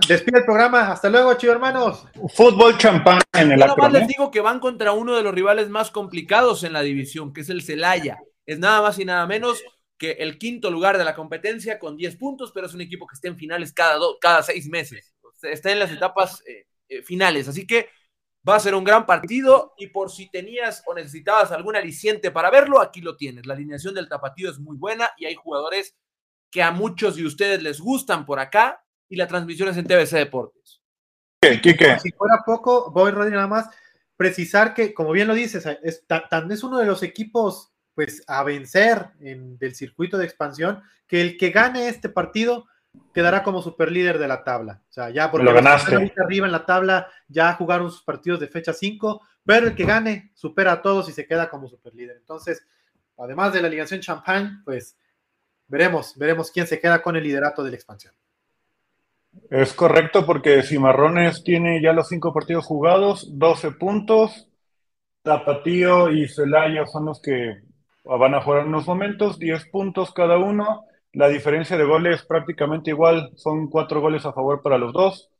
[0.09, 0.91] Despide el programa.
[0.91, 2.07] Hasta luego, chicos hermanos.
[2.35, 5.69] Fútbol champán en el Nada más les digo que van contra uno de los rivales
[5.69, 8.19] más complicados en la división, que es el Celaya.
[8.45, 9.63] Es nada más y nada menos
[9.97, 13.15] que el quinto lugar de la competencia con 10 puntos, pero es un equipo que
[13.15, 15.15] está en finales cada, cada seis meses.
[15.43, 17.49] Está en las etapas eh, eh, finales.
[17.49, 17.89] Así que
[18.49, 22.51] Va a ser un gran partido y por si tenías o necesitabas algún aliciente para
[22.51, 23.47] verlo, aquí lo tienes.
[23.47, 25.97] La alineación del tapatío es muy buena y hay jugadores
[26.51, 30.13] que a muchos de ustedes les gustan por acá y la transmisión es en TBC
[30.13, 30.81] Deportes.
[32.03, 33.69] Si fuera poco, voy Rodri nada más
[34.17, 39.11] precisar que, como bien lo dices, es, es uno de los equipos pues a vencer
[39.21, 42.67] en, del circuito de expansión, que el que gane este partido
[43.13, 44.83] quedará como superlíder de la tabla.
[44.89, 46.13] O sea, ya porque lo ganaste.
[46.19, 50.33] arriba en la tabla ya jugaron sus partidos de fecha 5, pero el que gane
[50.35, 52.17] supera a todos y se queda como superlíder.
[52.19, 52.67] Entonces,
[53.17, 54.97] además de la ligación Champagne, pues
[55.69, 58.15] veremos, veremos quién se queda con el liderato de la expansión.
[59.51, 64.49] Es correcto porque Cimarrones tiene ya los cinco partidos jugados, 12 puntos.
[65.23, 67.63] Tapatío y Celaya son los que
[68.05, 70.85] van a jugar en unos momentos, 10 puntos cada uno.
[71.17, 75.31] La diferencia de goles prácticamente igual, son cuatro goles a favor para los dos.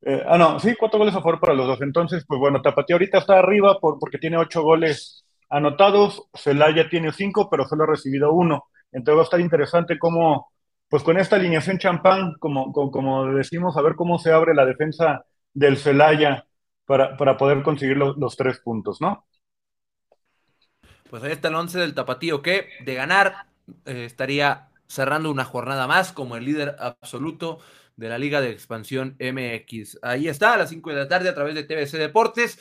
[0.00, 1.82] Eh, ah, no, sí, cuatro goles a favor para los dos.
[1.82, 6.22] Entonces, pues bueno, Tapatía ahorita está arriba por, porque tiene ocho goles anotados.
[6.34, 8.64] Celaya tiene cinco, pero solo ha recibido uno.
[8.90, 10.50] Entonces va a estar interesante cómo,
[10.88, 15.26] pues con esta alineación champán, como, como, decimos, a ver cómo se abre la defensa
[15.52, 16.46] del Celaya
[16.86, 19.26] para, para poder conseguir los, tres puntos, ¿no?
[21.10, 23.44] Pues ahí está el once del Tapatío, que de ganar
[23.84, 27.60] eh, estaría cerrando una jornada más como el líder absoluto
[27.96, 29.98] de la Liga de Expansión MX.
[30.02, 32.58] Ahí está, a las 5 de la tarde a través de TVC Deportes.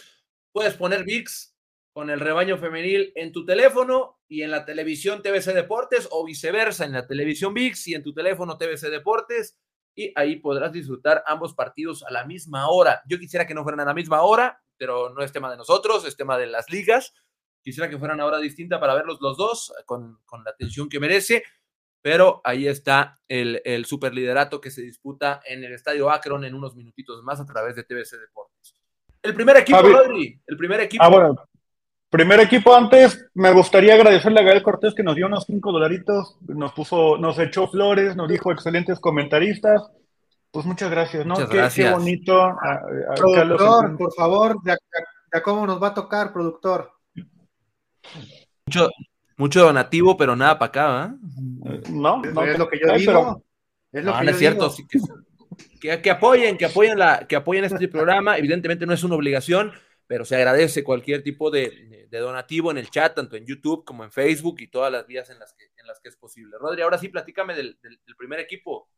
[0.54, 1.58] Puedes poner VIX
[1.94, 6.86] con el rebaño femenil en tu teléfono y en la televisión TVC Deportes o viceversa,
[6.86, 9.60] en la televisión VIX y en tu teléfono TVC Deportes.
[9.94, 13.02] Y ahí podrás disfrutar ambos partidos a la misma hora.
[13.10, 16.06] Yo quisiera que no fueran a la misma hora, pero no es tema de nosotros,
[16.06, 17.14] es tema de las ligas.
[17.62, 21.02] Quisiera que fueran a hora distinta para verlos los dos con, con la atención que
[21.02, 21.44] merece
[22.02, 26.76] pero ahí está el, el superliderato que se disputa en el Estadio Akron en unos
[26.76, 28.76] minutitos más a través de TBC Deportes.
[29.22, 31.04] El primer equipo, Rodri, el primer equipo.
[31.04, 31.36] Ah, bueno.
[32.10, 36.36] Primer equipo antes, me gustaría agradecerle a Gael Cortés que nos dio unos cinco dolaritos,
[36.42, 39.90] nos puso, nos echó flores, nos dijo excelentes comentaristas.
[40.52, 41.36] Pues muchas gracias, ¿no?
[41.36, 41.88] Muchas gracias.
[41.88, 42.58] Qué bonito.
[43.16, 44.76] productor, por favor, ya,
[45.42, 46.92] cómo nos va a tocar, productor.
[48.66, 48.90] Mucho,
[49.42, 51.82] mucho donativo, pero nada para acá, ¿eh?
[51.90, 53.44] No, no, es lo que yo digo.
[53.92, 54.74] Es lo que no es cierto.
[55.82, 58.38] que, que, apoyen, que apoyen, la, que apoyen este programa.
[58.38, 59.72] Evidentemente no es una obligación,
[60.06, 64.12] pero se agradece cualquier tipo de, donativo en el chat, tanto en YouTube como en
[64.12, 66.58] Facebook y todas las vías en las que, en las que es posible.
[66.60, 67.80] Rodri, ahora sí, platícame del,
[68.16, 68.90] primer equipo.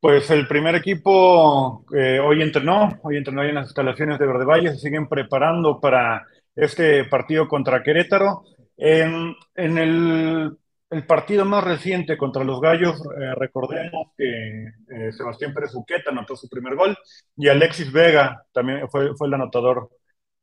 [0.00, 4.70] Pues el primer equipo eh, hoy entrenó, hoy entrenó en las instalaciones de Verde Valle,
[4.70, 6.26] se siguen preparando para
[6.56, 8.44] este partido contra Querétaro.
[8.76, 10.58] En, el,
[11.06, 16.48] partido más reciente contra los Gallos, eh, recordemos que eh, Sebastián Pérez Buqueta anotó su
[16.48, 16.96] primer gol
[17.36, 19.90] y Alexis Vega también fue, el anotador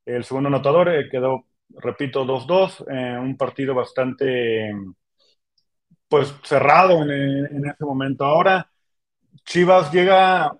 [0.06, 1.46] el segundo anotador eh, quedó,
[1.78, 4.74] repito, 2-2, eh, un partido bastante
[6.08, 8.26] pues cerrado en, ese momento.
[8.26, 8.70] Ahora
[9.46, 10.52] Chivas llega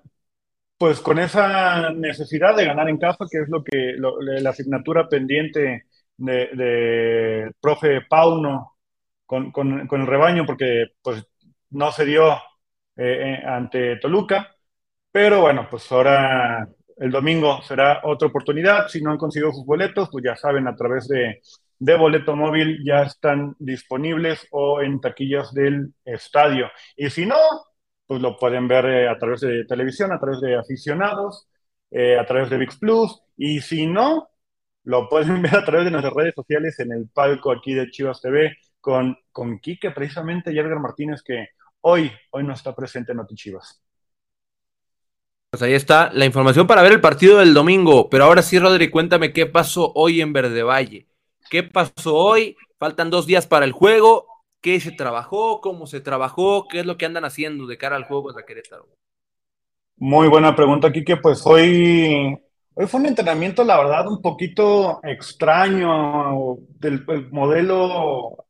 [0.78, 5.86] pues con esa necesidad de ganar en casa, que es lo que la asignatura pendiente
[6.18, 8.74] de, profe Pauno
[9.26, 11.26] con, el rebaño, porque pues
[11.72, 12.38] no se dio
[12.98, 14.56] eh, ante Toluca,
[15.12, 16.68] pero bueno, pues ahora
[17.02, 18.88] el domingo será otra oportunidad.
[18.88, 21.42] Si no han conseguido sus boletos, pues ya saben, a través de,
[21.98, 26.70] Boleto Móvil ya están disponibles o en taquillas del estadio.
[26.96, 27.38] Y si no,
[28.06, 31.48] pues lo pueden ver eh, a través de televisión, a través de aficionados,
[31.90, 33.24] eh, a través de VIX Plus.
[33.36, 34.30] Y si no,
[34.84, 38.22] lo pueden ver a través de nuestras redes sociales en el palco aquí de Chivas
[38.22, 41.50] TV con, con Quique, precisamente, y Edgar Martínez, que
[41.82, 43.82] hoy, hoy no está presente en Noti Chivas.
[45.52, 48.10] Pues ahí está la información para ver el partido del domingo.
[48.10, 51.08] Pero ahora sí, Rodri, cuéntame qué pasó hoy en Verde Valle.
[51.50, 52.56] ¿Qué pasó hoy?
[52.80, 54.28] Faltan dos días para el juego.
[54.62, 55.60] ¿Qué se trabajó?
[55.60, 56.68] ¿Cómo se trabajó?
[56.70, 58.88] ¿Qué es lo que andan haciendo de cara al juego de Querétaro?
[59.98, 61.18] Muy buena pregunta, Kike.
[61.18, 62.40] Pues hoy,
[62.82, 68.46] hoy fue un entrenamiento, la verdad, un poquito extraño del, modelo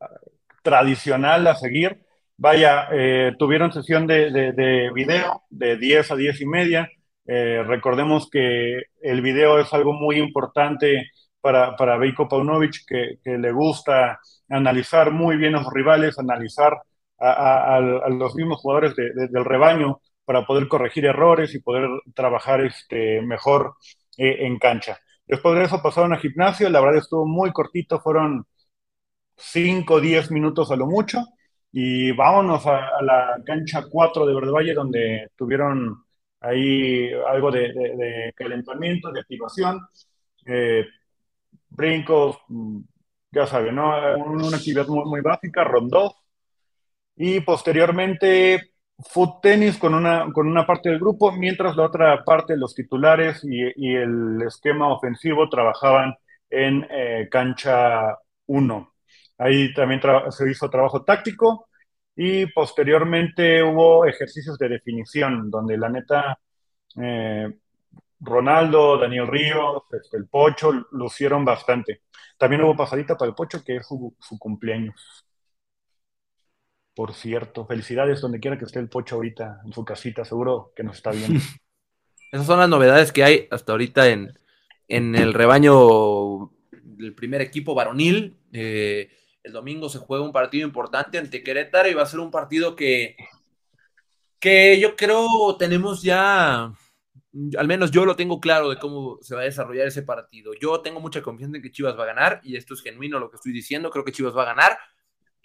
[0.63, 2.05] tradicional a seguir
[2.37, 6.89] Vaya, eh, tuvieron sesión de, de, video de 10 a 10 y media.
[7.27, 13.37] Eh, recordemos que el video es algo muy importante para, para Veiko Paunovic, que, que,
[13.37, 16.81] le gusta analizar muy bien a los rivales, analizar
[17.19, 23.21] a, a, los mismos jugadores del rebaño para poder corregir errores y poder trabajar este,
[23.21, 23.75] mejor
[24.17, 24.99] eh, en cancha.
[25.25, 28.45] Después de eso pasaron a gimnasio, la verdad estuvo muy cortito, fueron
[29.37, 31.25] 5 o 10 minutos a lo mucho
[31.71, 36.03] y vámonos a, la cancha 4 de Verde Valle, donde tuvieron
[36.41, 39.79] ahí algo de, calentamiento, de activación,
[40.45, 40.85] eh,
[41.69, 42.79] brincos, mm,
[43.31, 43.89] ya saben, ¿no?
[44.17, 46.15] Una actividad muy, muy básica, rondó.
[47.15, 48.71] Y posteriormente
[49.09, 53.43] foot tenis con una, con una parte del grupo, mientras la otra parte, los titulares
[53.43, 53.61] y,
[53.95, 56.15] el esquema ofensivo trabajaban
[56.49, 58.93] en eh, cancha 1.
[59.37, 61.67] Ahí también se hizo trabajo táctico
[62.15, 66.39] y posteriormente hubo ejercicios de definición, donde la neta,
[67.01, 67.47] eh,
[68.19, 72.03] Ronaldo, Daniel Ríos, este, el Pocho, lucieron bastante.
[72.37, 75.25] También hubo pasadita para el Pocho, que es su, cumpleaños.
[76.93, 80.83] Por cierto, felicidades donde quiera que esté el Pocho ahorita, en su casita, seguro que
[80.83, 81.39] nos está viendo.
[82.31, 84.37] Esas son las novedades que hay hasta ahorita en,
[84.87, 88.37] en el rebaño del primer equipo varonil.
[88.53, 89.09] Eh,
[89.43, 92.75] el domingo se juega un partido importante ante Querétaro y va a ser un partido
[92.75, 93.15] que,
[94.39, 96.73] que yo creo tenemos ya,
[97.57, 100.51] al menos yo lo tengo claro de cómo se va a desarrollar ese partido.
[100.59, 103.29] Yo tengo mucha confianza en que Chivas va a ganar y esto es genuino lo
[103.29, 104.77] que estoy diciendo, creo que Chivas va a ganar,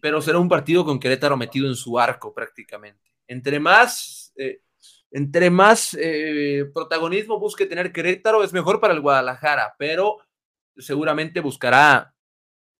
[0.06, 3.10] pero será un partido con Querétaro metido en su arco prácticamente.
[3.26, 4.32] Entre más...
[4.36, 4.62] Eh,
[5.10, 10.18] entre más eh, protagonismo busque tener Querétaro, es mejor para el Guadalajara, pero
[10.76, 12.14] seguramente buscará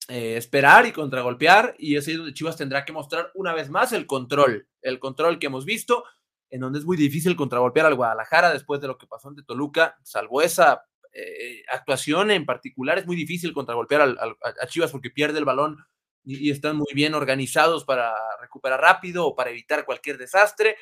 [0.07, 3.93] eh, esperar y contragolpear, y es ahí donde Chivas tendrá que mostrar una vez más
[3.93, 6.05] el control, el control que hemos visto,
[6.49, 9.97] en donde es muy difícil contragolpear al Guadalajara después de lo que pasó ante Toluca,
[10.05, 15.45] salvo esa eh, actuación en particular, es muy difícil contragolpear a Chivas porque pierde el
[15.45, 15.79] balón
[16.27, 20.77] y, están muy bien organizados para recuperar rápido o para evitar cualquier desastre.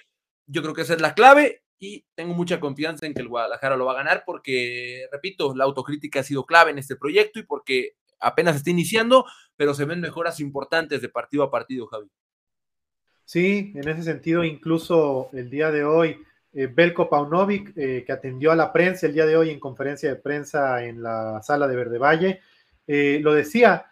[0.47, 3.77] Yo creo que esa es la clave y tengo mucha confianza en que el Guadalajara
[3.77, 7.43] lo va a ganar porque, repito, la autocrítica ha sido clave en este proyecto y
[7.43, 9.27] porque apenas está iniciando,
[9.57, 12.09] pero se ven mejoras importantes de partido a partido, Javi.
[13.25, 16.19] Sí, en ese sentido, incluso el día de hoy,
[16.53, 20.09] eh, Belko Paunovic, eh, que atendió a la prensa el día de hoy en conferencia
[20.09, 22.41] de prensa en la sala de Verde Valle,
[22.87, 23.91] eh, lo decía,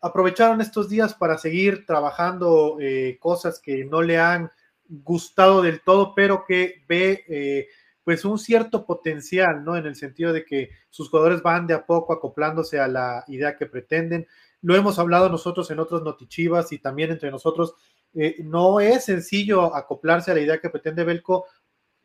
[0.00, 2.78] aprovecharon estos días para seguir trabajando
[3.20, 4.50] cosas que no le han
[4.88, 7.68] gustado del todo, pero que ve
[8.08, 9.76] pues un cierto potencial, ¿no?
[9.76, 13.54] En el sentido de que sus jugadores van de a poco acoplándose a la idea
[13.54, 14.26] que pretenden.
[14.62, 17.74] Lo hemos hablado nosotros en otros notichivas y también entre nosotros.
[18.14, 21.44] Eh, no es sencillo acoplarse a la idea que pretende Belco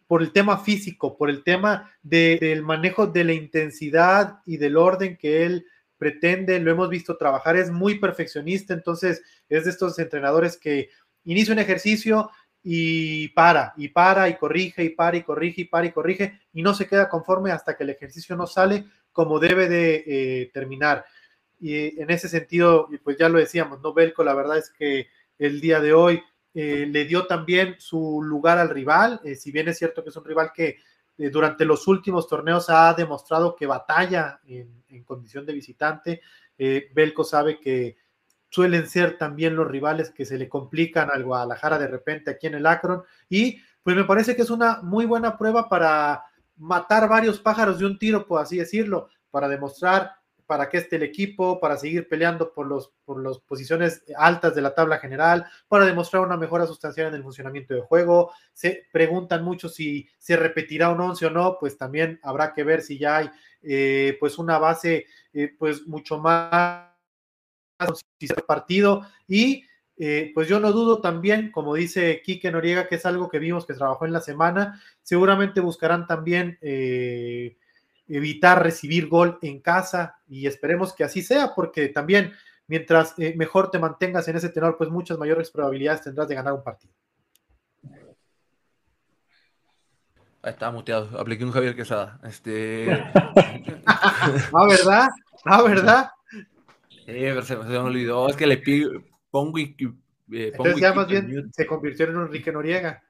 [0.06, 5.16] por el tema físico, por el tema del manejo de la intensidad y del orden
[5.16, 5.66] que él
[5.98, 10.89] pretende, lo hemos visto trabajar, es muy perfeccionista, entonces es de estos entrenadores que
[11.24, 12.30] inicia un ejercicio
[12.62, 16.62] y para, y para, y corrige, y para, y corrige, y para, y corrige, y
[16.62, 21.06] no se queda conforme hasta que el ejercicio no sale como debe de eh, terminar.
[21.60, 23.94] Y en ese sentido, pues ya lo decíamos, ¿no?
[23.94, 26.24] Belco, la verdad es que el día de hoy
[26.54, 30.16] eh, le dio también su lugar al rival, eh, si bien es cierto que es
[30.16, 30.78] un rival que
[31.18, 36.22] eh, durante los últimos torneos ha demostrado que batalla en, condición de visitante,
[36.93, 37.97] Belco sabe que
[38.53, 42.53] suelen ser también los rivales que se le complican al Guadalajara de repente aquí en
[42.53, 43.01] el Akron.
[43.28, 46.24] Y pues me parece que es una muy buena prueba para
[46.57, 50.11] matar varios pájaros de un tiro, por así decirlo, para demostrar
[50.54, 54.62] para qué esté el equipo, para seguir peleando por, los, por las posiciones altas de
[54.62, 58.32] la tabla general, para demostrar una mejora sustancial en el funcionamiento del juego.
[58.54, 62.84] Se preguntan mucho si se repetirá un 11 o no, pues también habrá que ver
[62.84, 63.32] si ya hay
[63.64, 66.91] eh, pues una base eh, pues mucho más
[68.45, 69.64] partido y
[69.97, 73.66] eh, pues yo no dudo también, como dice Quique Noriega, que es algo que vimos
[73.66, 76.60] que trabajó en la semana, seguramente buscarán también
[78.08, 82.34] evitar recibir gol en casa y esperemos que así sea, porque también
[82.68, 86.54] mientras eh, mejor te mantengas en ese tenor, pues muchas mayores probabilidades tendrás de ganar
[86.54, 86.93] un partido.
[90.41, 92.20] Ahí está muteado, apliqué un Javier Quesada.
[92.24, 92.88] Este...
[93.86, 95.08] ah, ¿verdad?
[95.45, 96.10] Ah, ¿verdad?
[97.06, 98.91] se, me olvidó, es que le pido,
[99.30, 99.76] pongo y...
[100.32, 103.04] Eh, Entonces ya más bien se convirtió en Enrique Noriega.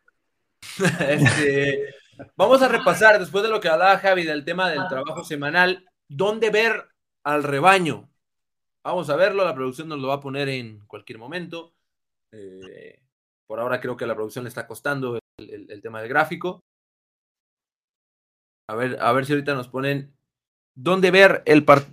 [1.07, 1.93] este,
[2.35, 6.49] Vamos a repasar, después de lo que hablaba Javi del tema del trabajo semanal, ¿dónde
[6.49, 6.89] ver
[7.23, 8.09] al rebaño?
[8.83, 11.73] Vamos a verlo, la producción nos lo va a poner en cualquier momento.
[12.31, 12.99] Eh,
[13.47, 16.63] por ahora creo que a la producción le está costando el, tema del gráfico.
[18.67, 20.13] A ver, a ver si ahorita nos ponen
[20.75, 21.43] dónde ver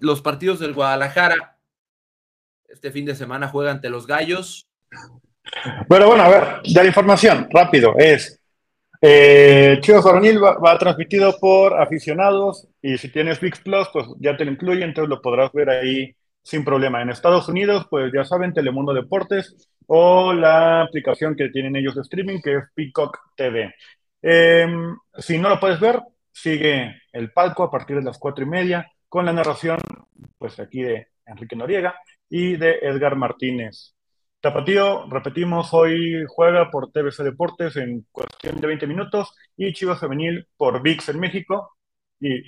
[0.00, 1.58] los partidos del Guadalajara.
[2.68, 4.66] Este fin de semana juega ante los Gallos.
[5.88, 8.39] Bueno, bueno, a ver, ya la información, rápido, es
[9.02, 14.44] eh, Chivas Varonil va, transmitido por aficionados y si tienes VIX Plus, pues ya te
[14.44, 17.00] lo incluye, entonces lo podrás ver ahí sin problema.
[17.02, 22.02] En Estados Unidos, pues ya saben, Telemundo Deportes o la aplicación que tienen ellos de
[22.02, 23.74] streaming, que es Peacock TV.
[24.22, 26.00] Em, si no lo puedes ver,
[26.32, 29.78] sigue el palco a partir de las cuatro y media con la narración,
[30.38, 31.96] pues aquí de Enrique Noriega
[32.28, 33.94] y de Edgar Martínez.
[34.40, 40.48] Tapatío, repetimos, hoy juega por TBC Deportes en cuestión de 20 minutos y Chivas Femenil
[40.56, 41.76] por VIX en México
[42.18, 42.40] y,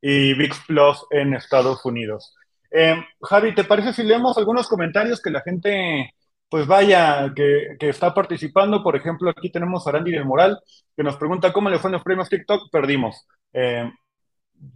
[0.00, 2.34] VIX Plus en Estados Unidos.
[2.72, 6.12] Eh, Javi, ¿te parece si leemos algunos comentarios que la gente
[6.48, 8.82] pues vaya, que, está participando?
[8.82, 10.58] Por ejemplo, aquí tenemos a Randy del Moral
[10.96, 13.28] que nos pregunta cómo le fue los premios TikTok, perdimos.
[13.52, 13.88] Eh,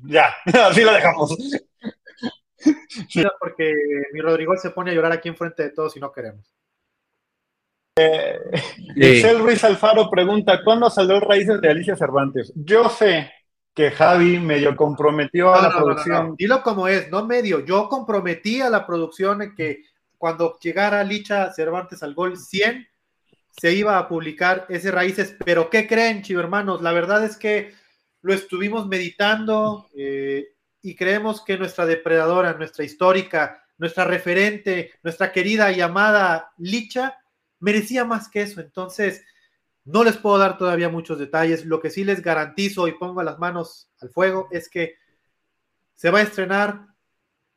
[0.05, 0.32] ya,
[0.68, 1.36] así lo dejamos.
[3.40, 3.74] Porque
[4.12, 6.52] mi Rodrigo se pone a llorar aquí enfrente de todos y no queremos.
[7.98, 8.38] Eh,
[9.38, 12.52] Ruiz Alfaro pregunta: ¿Cuándo salió Raíces de Alicia Cervantes?
[12.54, 13.32] Yo sé
[13.74, 16.34] que Javi medio comprometió a la producción.
[16.36, 17.60] Dilo como es, no medio.
[17.60, 19.82] Yo comprometí a la producción en que
[20.18, 22.86] cuando llegara Alicia Cervantes al gol 100,
[23.50, 25.36] se iba a publicar ese Raíces.
[25.44, 26.82] Pero ¿qué creen, chivo hermanos?
[26.82, 27.72] La verdad es que
[28.22, 29.88] lo estuvimos meditando.
[29.96, 30.55] Eh,
[30.87, 37.18] y creemos que nuestra depredadora, nuestra histórica, nuestra referente, nuestra querida y amada Licha,
[37.59, 38.61] merecía más que eso.
[38.61, 39.24] Entonces,
[39.84, 41.64] no les puedo dar todavía muchos detalles.
[41.64, 44.95] Lo que sí les garantizo y pongo las manos al fuego es que
[45.97, 46.87] se va a estrenar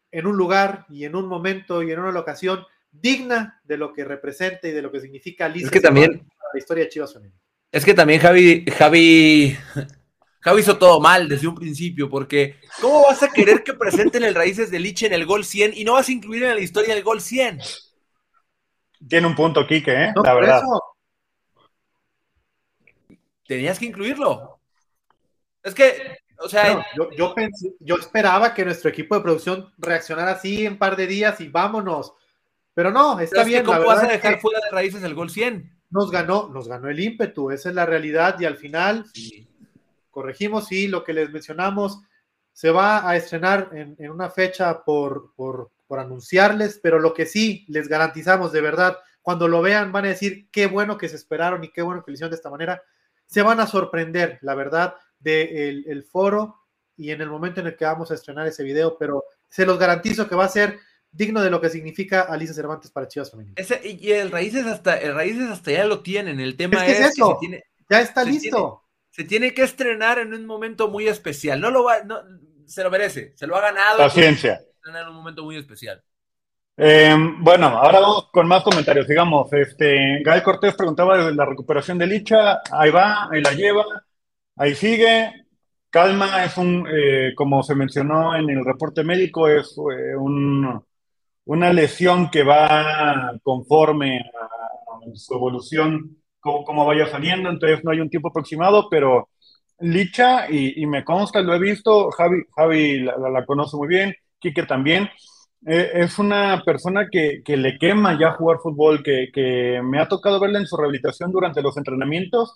[0.10, 4.06] en un lugar y en un momento y en una locación digna de lo que
[4.06, 5.68] representa y de lo que significa Licha.
[5.68, 7.16] Es que también la historia de Chivas
[7.72, 9.56] Es que también Javi, Javi
[10.42, 14.36] Javi hizo todo mal desde un principio, porque ¿cómo vas a querer que presenten el
[14.36, 16.94] Raíces de Liche en el gol 100 y no vas a incluir en la historia
[16.94, 17.60] el gol 100?
[19.08, 20.14] Tiene un punto, Quique, ¿eh?
[20.24, 20.62] la verdad.
[23.46, 24.60] Tenías que incluirlo.
[25.64, 26.86] Es que, o sea.
[26.96, 30.96] yo, yo, pensé, yo esperaba que nuestro equipo de producción reaccionara así en un par
[30.96, 32.14] de días y vámonos.
[32.74, 33.66] Pero no, está bien.
[33.66, 35.80] ¿Cómo vas a dejar fuera de raíces el gol 100?
[35.90, 39.06] Nos ganó, nos ganó el ímpetu, esa es la realidad, y al final
[40.20, 42.02] corregimos y lo que les mencionamos
[42.52, 47.88] se va a estrenar en, una fecha por, por, anunciarles, pero lo que sí les
[47.88, 51.72] garantizamos de verdad, cuando lo vean van a decir qué bueno que se esperaron y
[51.72, 52.84] qué bueno que lo hicieron de esta manera,
[53.26, 56.58] se van a sorprender, la verdad, del el foro
[56.98, 59.80] y en el momento en el que vamos a estrenar ese video, pero se los
[59.80, 63.56] garantizo que va a ser digno de lo que significa Alicia Cervantes para Chivas Femenil.
[63.84, 67.40] y el Raíces hasta, el Raíces hasta ya lo tienen, el tema es, eso,
[67.90, 68.84] ya está listo.
[69.10, 71.60] Se tiene que estrenar en un momento muy especial.
[71.60, 72.22] No lo va, no,
[72.66, 73.98] se lo merece, se lo ha ganado.
[73.98, 74.62] Paciencia.
[74.86, 76.02] En un momento muy especial.
[76.82, 79.08] Eh, bueno, ahora vamos con más comentarios.
[79.08, 82.62] Digamos, este, Gael Cortés preguntaba de la recuperación de Licha.
[82.72, 83.84] Ahí va, ahí la lleva,
[84.56, 85.46] ahí sigue.
[85.90, 90.82] Calma es un, eh, como se mencionó en el reporte médico, es eh, un,
[91.46, 97.50] una lesión que va conforme a, su evolución, como, vaya saliendo.
[97.50, 99.30] Entonces no hay un tiempo aproximado, pero
[99.80, 104.64] Licha, y, me consta, lo he visto, Javi, Javi la, la conoce muy bien, Quique
[104.64, 105.10] también
[105.66, 110.60] eh, es una persona que, le quema ya jugar fútbol, que, me ha tocado verla
[110.60, 112.54] en su rehabilitación durante los entrenamientos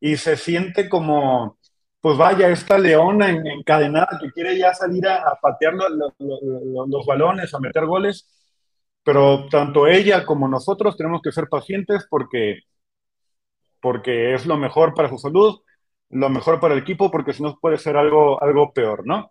[0.00, 1.58] y se siente como,
[2.00, 7.86] pues vaya, esta leona encadenada que quiere ya salir a, patear los balones, a meter
[7.86, 8.28] goles,
[9.02, 12.60] pero tanto ella como nosotros tenemos que ser pacientes porque,
[13.84, 15.60] porque es lo mejor para su salud,
[16.08, 19.30] lo mejor para el equipo, porque si no puede ser algo, algo peor, ¿no?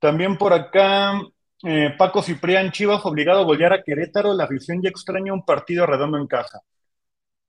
[0.00, 1.20] También por acá
[1.62, 5.86] eh, Paco Ciprián Chivas obligado a golear a Querétaro, la afición ya extraña un partido
[5.86, 6.62] redondo en casa.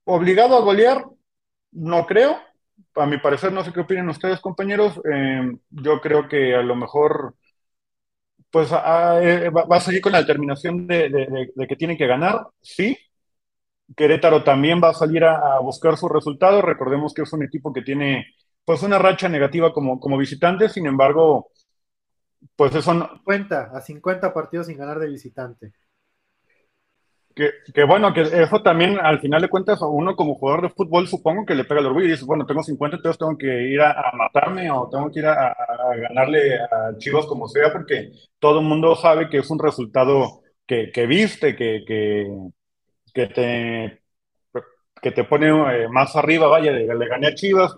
[0.04, 1.04] Obligado a golear,
[1.72, 2.36] no creo.
[2.94, 5.00] A mi parecer, no sé qué opinan ustedes, compañeros.
[5.12, 7.34] Eh, yo creo que a lo mejor
[8.48, 12.96] pues eh, va, a seguir con la determinación de, que tiene que ganar, sí.
[13.96, 16.62] Querétaro también va a salir a, buscar su resultado.
[16.62, 18.26] Recordemos que es un equipo que tiene
[18.64, 21.50] pues una racha negativa como, como visitante, sin embargo,
[22.56, 23.08] pues eso no.
[23.08, 25.72] 50, a 50 partidos sin ganar de visitante.
[27.34, 31.44] Que, bueno, que eso también al final de cuentas uno como jugador de fútbol supongo
[31.44, 34.12] que le pega el orgullo y dice, bueno, tengo 50, entonces tengo que ir a,
[34.16, 35.52] matarme o tengo que ir a,
[35.96, 41.06] ganarle a Chivas como sea, porque todo el mundo sabe que es un resultado que,
[41.08, 42.28] viste, que, que,
[43.14, 44.04] te
[45.04, 47.76] que te pone eh, más arriba, vaya, le, gané a Chivas,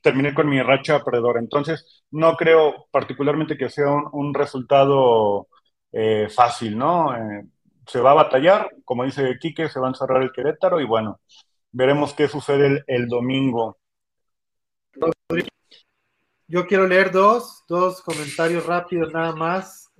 [0.00, 1.38] terminé con mi racha perdedora.
[1.38, 5.48] Entonces, no creo particularmente que sea un, resultado
[5.92, 7.14] eh, fácil, ¿no?
[7.14, 7.44] Eh,
[7.86, 11.20] se va a batallar, como dice Quique, se va a encerrar el Querétaro y bueno,
[11.72, 13.76] veremos qué sucede el, domingo.
[16.48, 19.92] Yo quiero leer dos, dos comentarios rápidos nada más.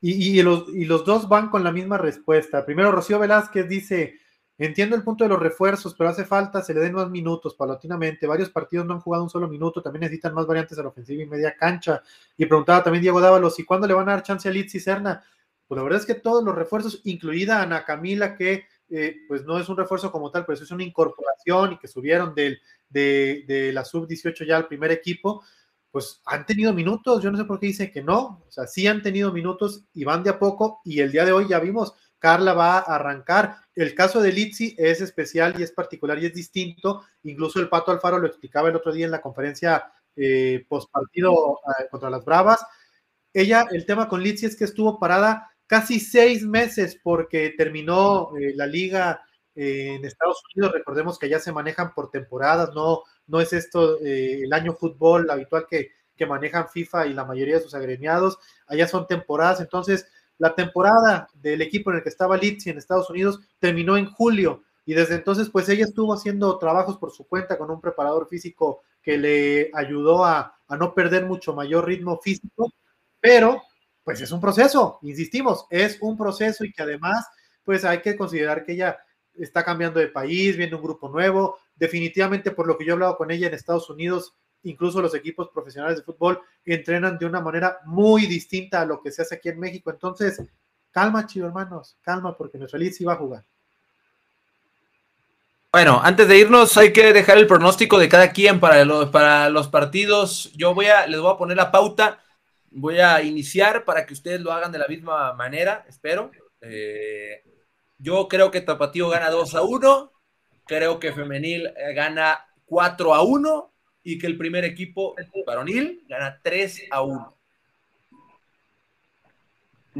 [0.00, 2.64] Y, y, los, y los dos van con la misma respuesta.
[2.64, 4.18] Primero, Rocío Velázquez dice,
[4.60, 8.26] Entiendo el punto de los refuerzos, pero hace falta, se le den más minutos paulatinamente.
[8.26, 11.22] Varios partidos no han jugado un solo minuto, también necesitan más variantes a la ofensiva
[11.22, 12.02] y media cancha.
[12.36, 14.80] Y preguntaba también Diego Dávalos, ¿y cuándo le van a dar chance a Litz y
[14.80, 15.22] Serna?
[15.68, 19.60] Pues la verdad es que todos los refuerzos, incluida Ana Camila, que eh, pues no
[19.60, 23.72] es un refuerzo como tal, pero es una incorporación y que subieron del, de, de
[23.72, 25.44] la sub-18 ya al primer equipo,
[25.90, 27.22] pues han tenido minutos.
[27.22, 28.44] Yo no sé por qué dice que no.
[28.46, 30.80] O sea, sí han tenido minutos y van de a poco.
[30.84, 33.56] Y el día de hoy ya vimos Carla va a arrancar.
[33.74, 37.04] El caso de Litsi es especial y es particular y es distinto.
[37.22, 41.60] Incluso el Pato Alfaro lo explicaba el otro día en la conferencia eh, post partido
[41.78, 42.64] eh, contra las Bravas.
[43.32, 48.52] Ella, el tema con Litsi es que estuvo parada casi seis meses porque terminó eh,
[48.54, 49.22] la liga
[49.54, 50.72] en Estados Unidos.
[50.72, 55.66] Recordemos que allá se manejan por temporadas, no, no es esto el año fútbol habitual
[55.68, 58.38] que, que manejan FIFA y la mayoría de sus agremiados.
[58.66, 60.08] Allá son temporadas, entonces
[60.38, 64.62] la temporada del equipo en el que estaba Litsi en Estados Unidos terminó en julio
[64.88, 68.82] y desde entonces pues ella estuvo haciendo trabajos por su cuenta con un preparador físico
[69.02, 72.72] que le ayudó a, no perder mucho mayor ritmo físico,
[73.20, 73.62] pero
[74.04, 77.26] pues es un proceso, insistimos, es un proceso y que además
[77.64, 78.98] pues hay que considerar que ella
[79.38, 83.16] está cambiando de país, viendo un grupo nuevo, definitivamente por lo que yo he hablado
[83.16, 87.78] con ella en Estados Unidos, incluso los equipos profesionales de fútbol entrenan de una manera
[87.84, 89.90] muy distinta a lo que se hace aquí en México.
[89.90, 90.42] Entonces,
[90.90, 93.44] calma, chido hermanos, calma, porque nuestro Leeds va a jugar.
[95.70, 99.50] Bueno, antes de irnos hay que dejar el pronóstico de cada quien para los, para
[99.50, 100.50] los partidos.
[100.54, 102.24] Yo voy a, les voy a poner la pauta,
[102.70, 106.30] voy a iniciar para que ustedes lo hagan de la misma manera, espero.
[106.62, 107.44] Eh,
[107.98, 110.12] yo creo que Tapatío gana 2 a 1,
[110.64, 113.72] creo que Femenil eh, gana 4 a 1
[114.04, 115.14] y que el primer equipo
[115.46, 117.34] varonil gana 3 a 1.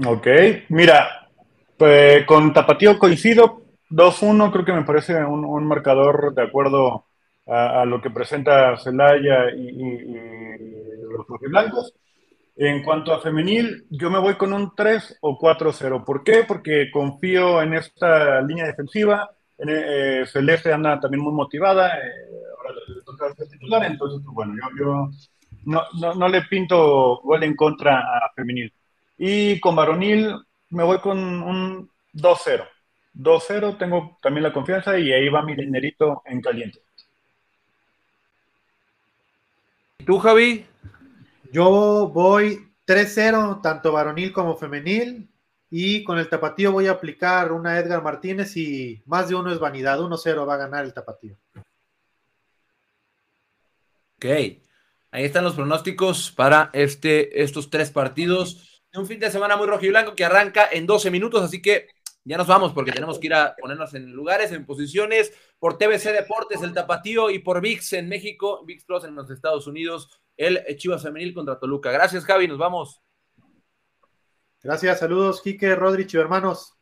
[0.06, 0.26] Ok,
[0.68, 1.28] mira,
[1.76, 7.06] pues, con Tapatío coincido, 2-1 creo que me parece un, marcador de acuerdo
[7.46, 9.72] a, lo que presenta Celaya y,
[11.10, 11.94] los blancos.
[12.60, 16.04] En cuanto a femenil, yo me voy con un 3 o 4-0.
[16.04, 16.42] ¿Por qué?
[16.46, 19.30] Porque confío en esta línea defensiva.
[19.58, 21.96] Eh, Celeste anda también muy motivada.
[21.98, 22.10] Eh,
[22.88, 25.08] le toca ser titular, entonces, pues, bueno, yo,
[25.66, 25.82] no,
[26.14, 28.72] no, le pinto gol en contra a femenil.
[29.16, 30.34] Y con varonil
[30.70, 32.66] me voy con un 2-0.
[33.14, 36.80] 2-0, tengo también la confianza y ahí va mi dinerito en caliente.
[40.08, 40.64] tú, Javi?
[41.52, 45.28] Yo voy 3-0, tanto varonil como femenil.
[45.70, 49.58] Y con el tapatío voy a aplicar una Edgar Martínez y más de uno es
[49.58, 49.98] vanidad.
[49.98, 51.36] 1-0 va a ganar el tapatío.
[54.16, 54.24] Ok.
[55.10, 58.82] Ahí están los pronósticos para este, estos tres partidos.
[58.94, 61.88] Un fin de semana muy rojo y blanco que arranca en 12 minutos, así que
[62.24, 66.12] ya nos vamos porque tenemos que ir a ponernos en lugares, en posiciones, por TBC
[66.12, 70.76] Deportes, el Tapatío, y por VIX en México, VIX Plus en los Estados Unidos, el
[70.76, 71.90] Chivas Femenil contra Toluca.
[71.90, 73.02] Gracias, Javi, nos vamos.
[74.62, 76.78] Gracias, saludos, Quique, Rodrich y hermanos.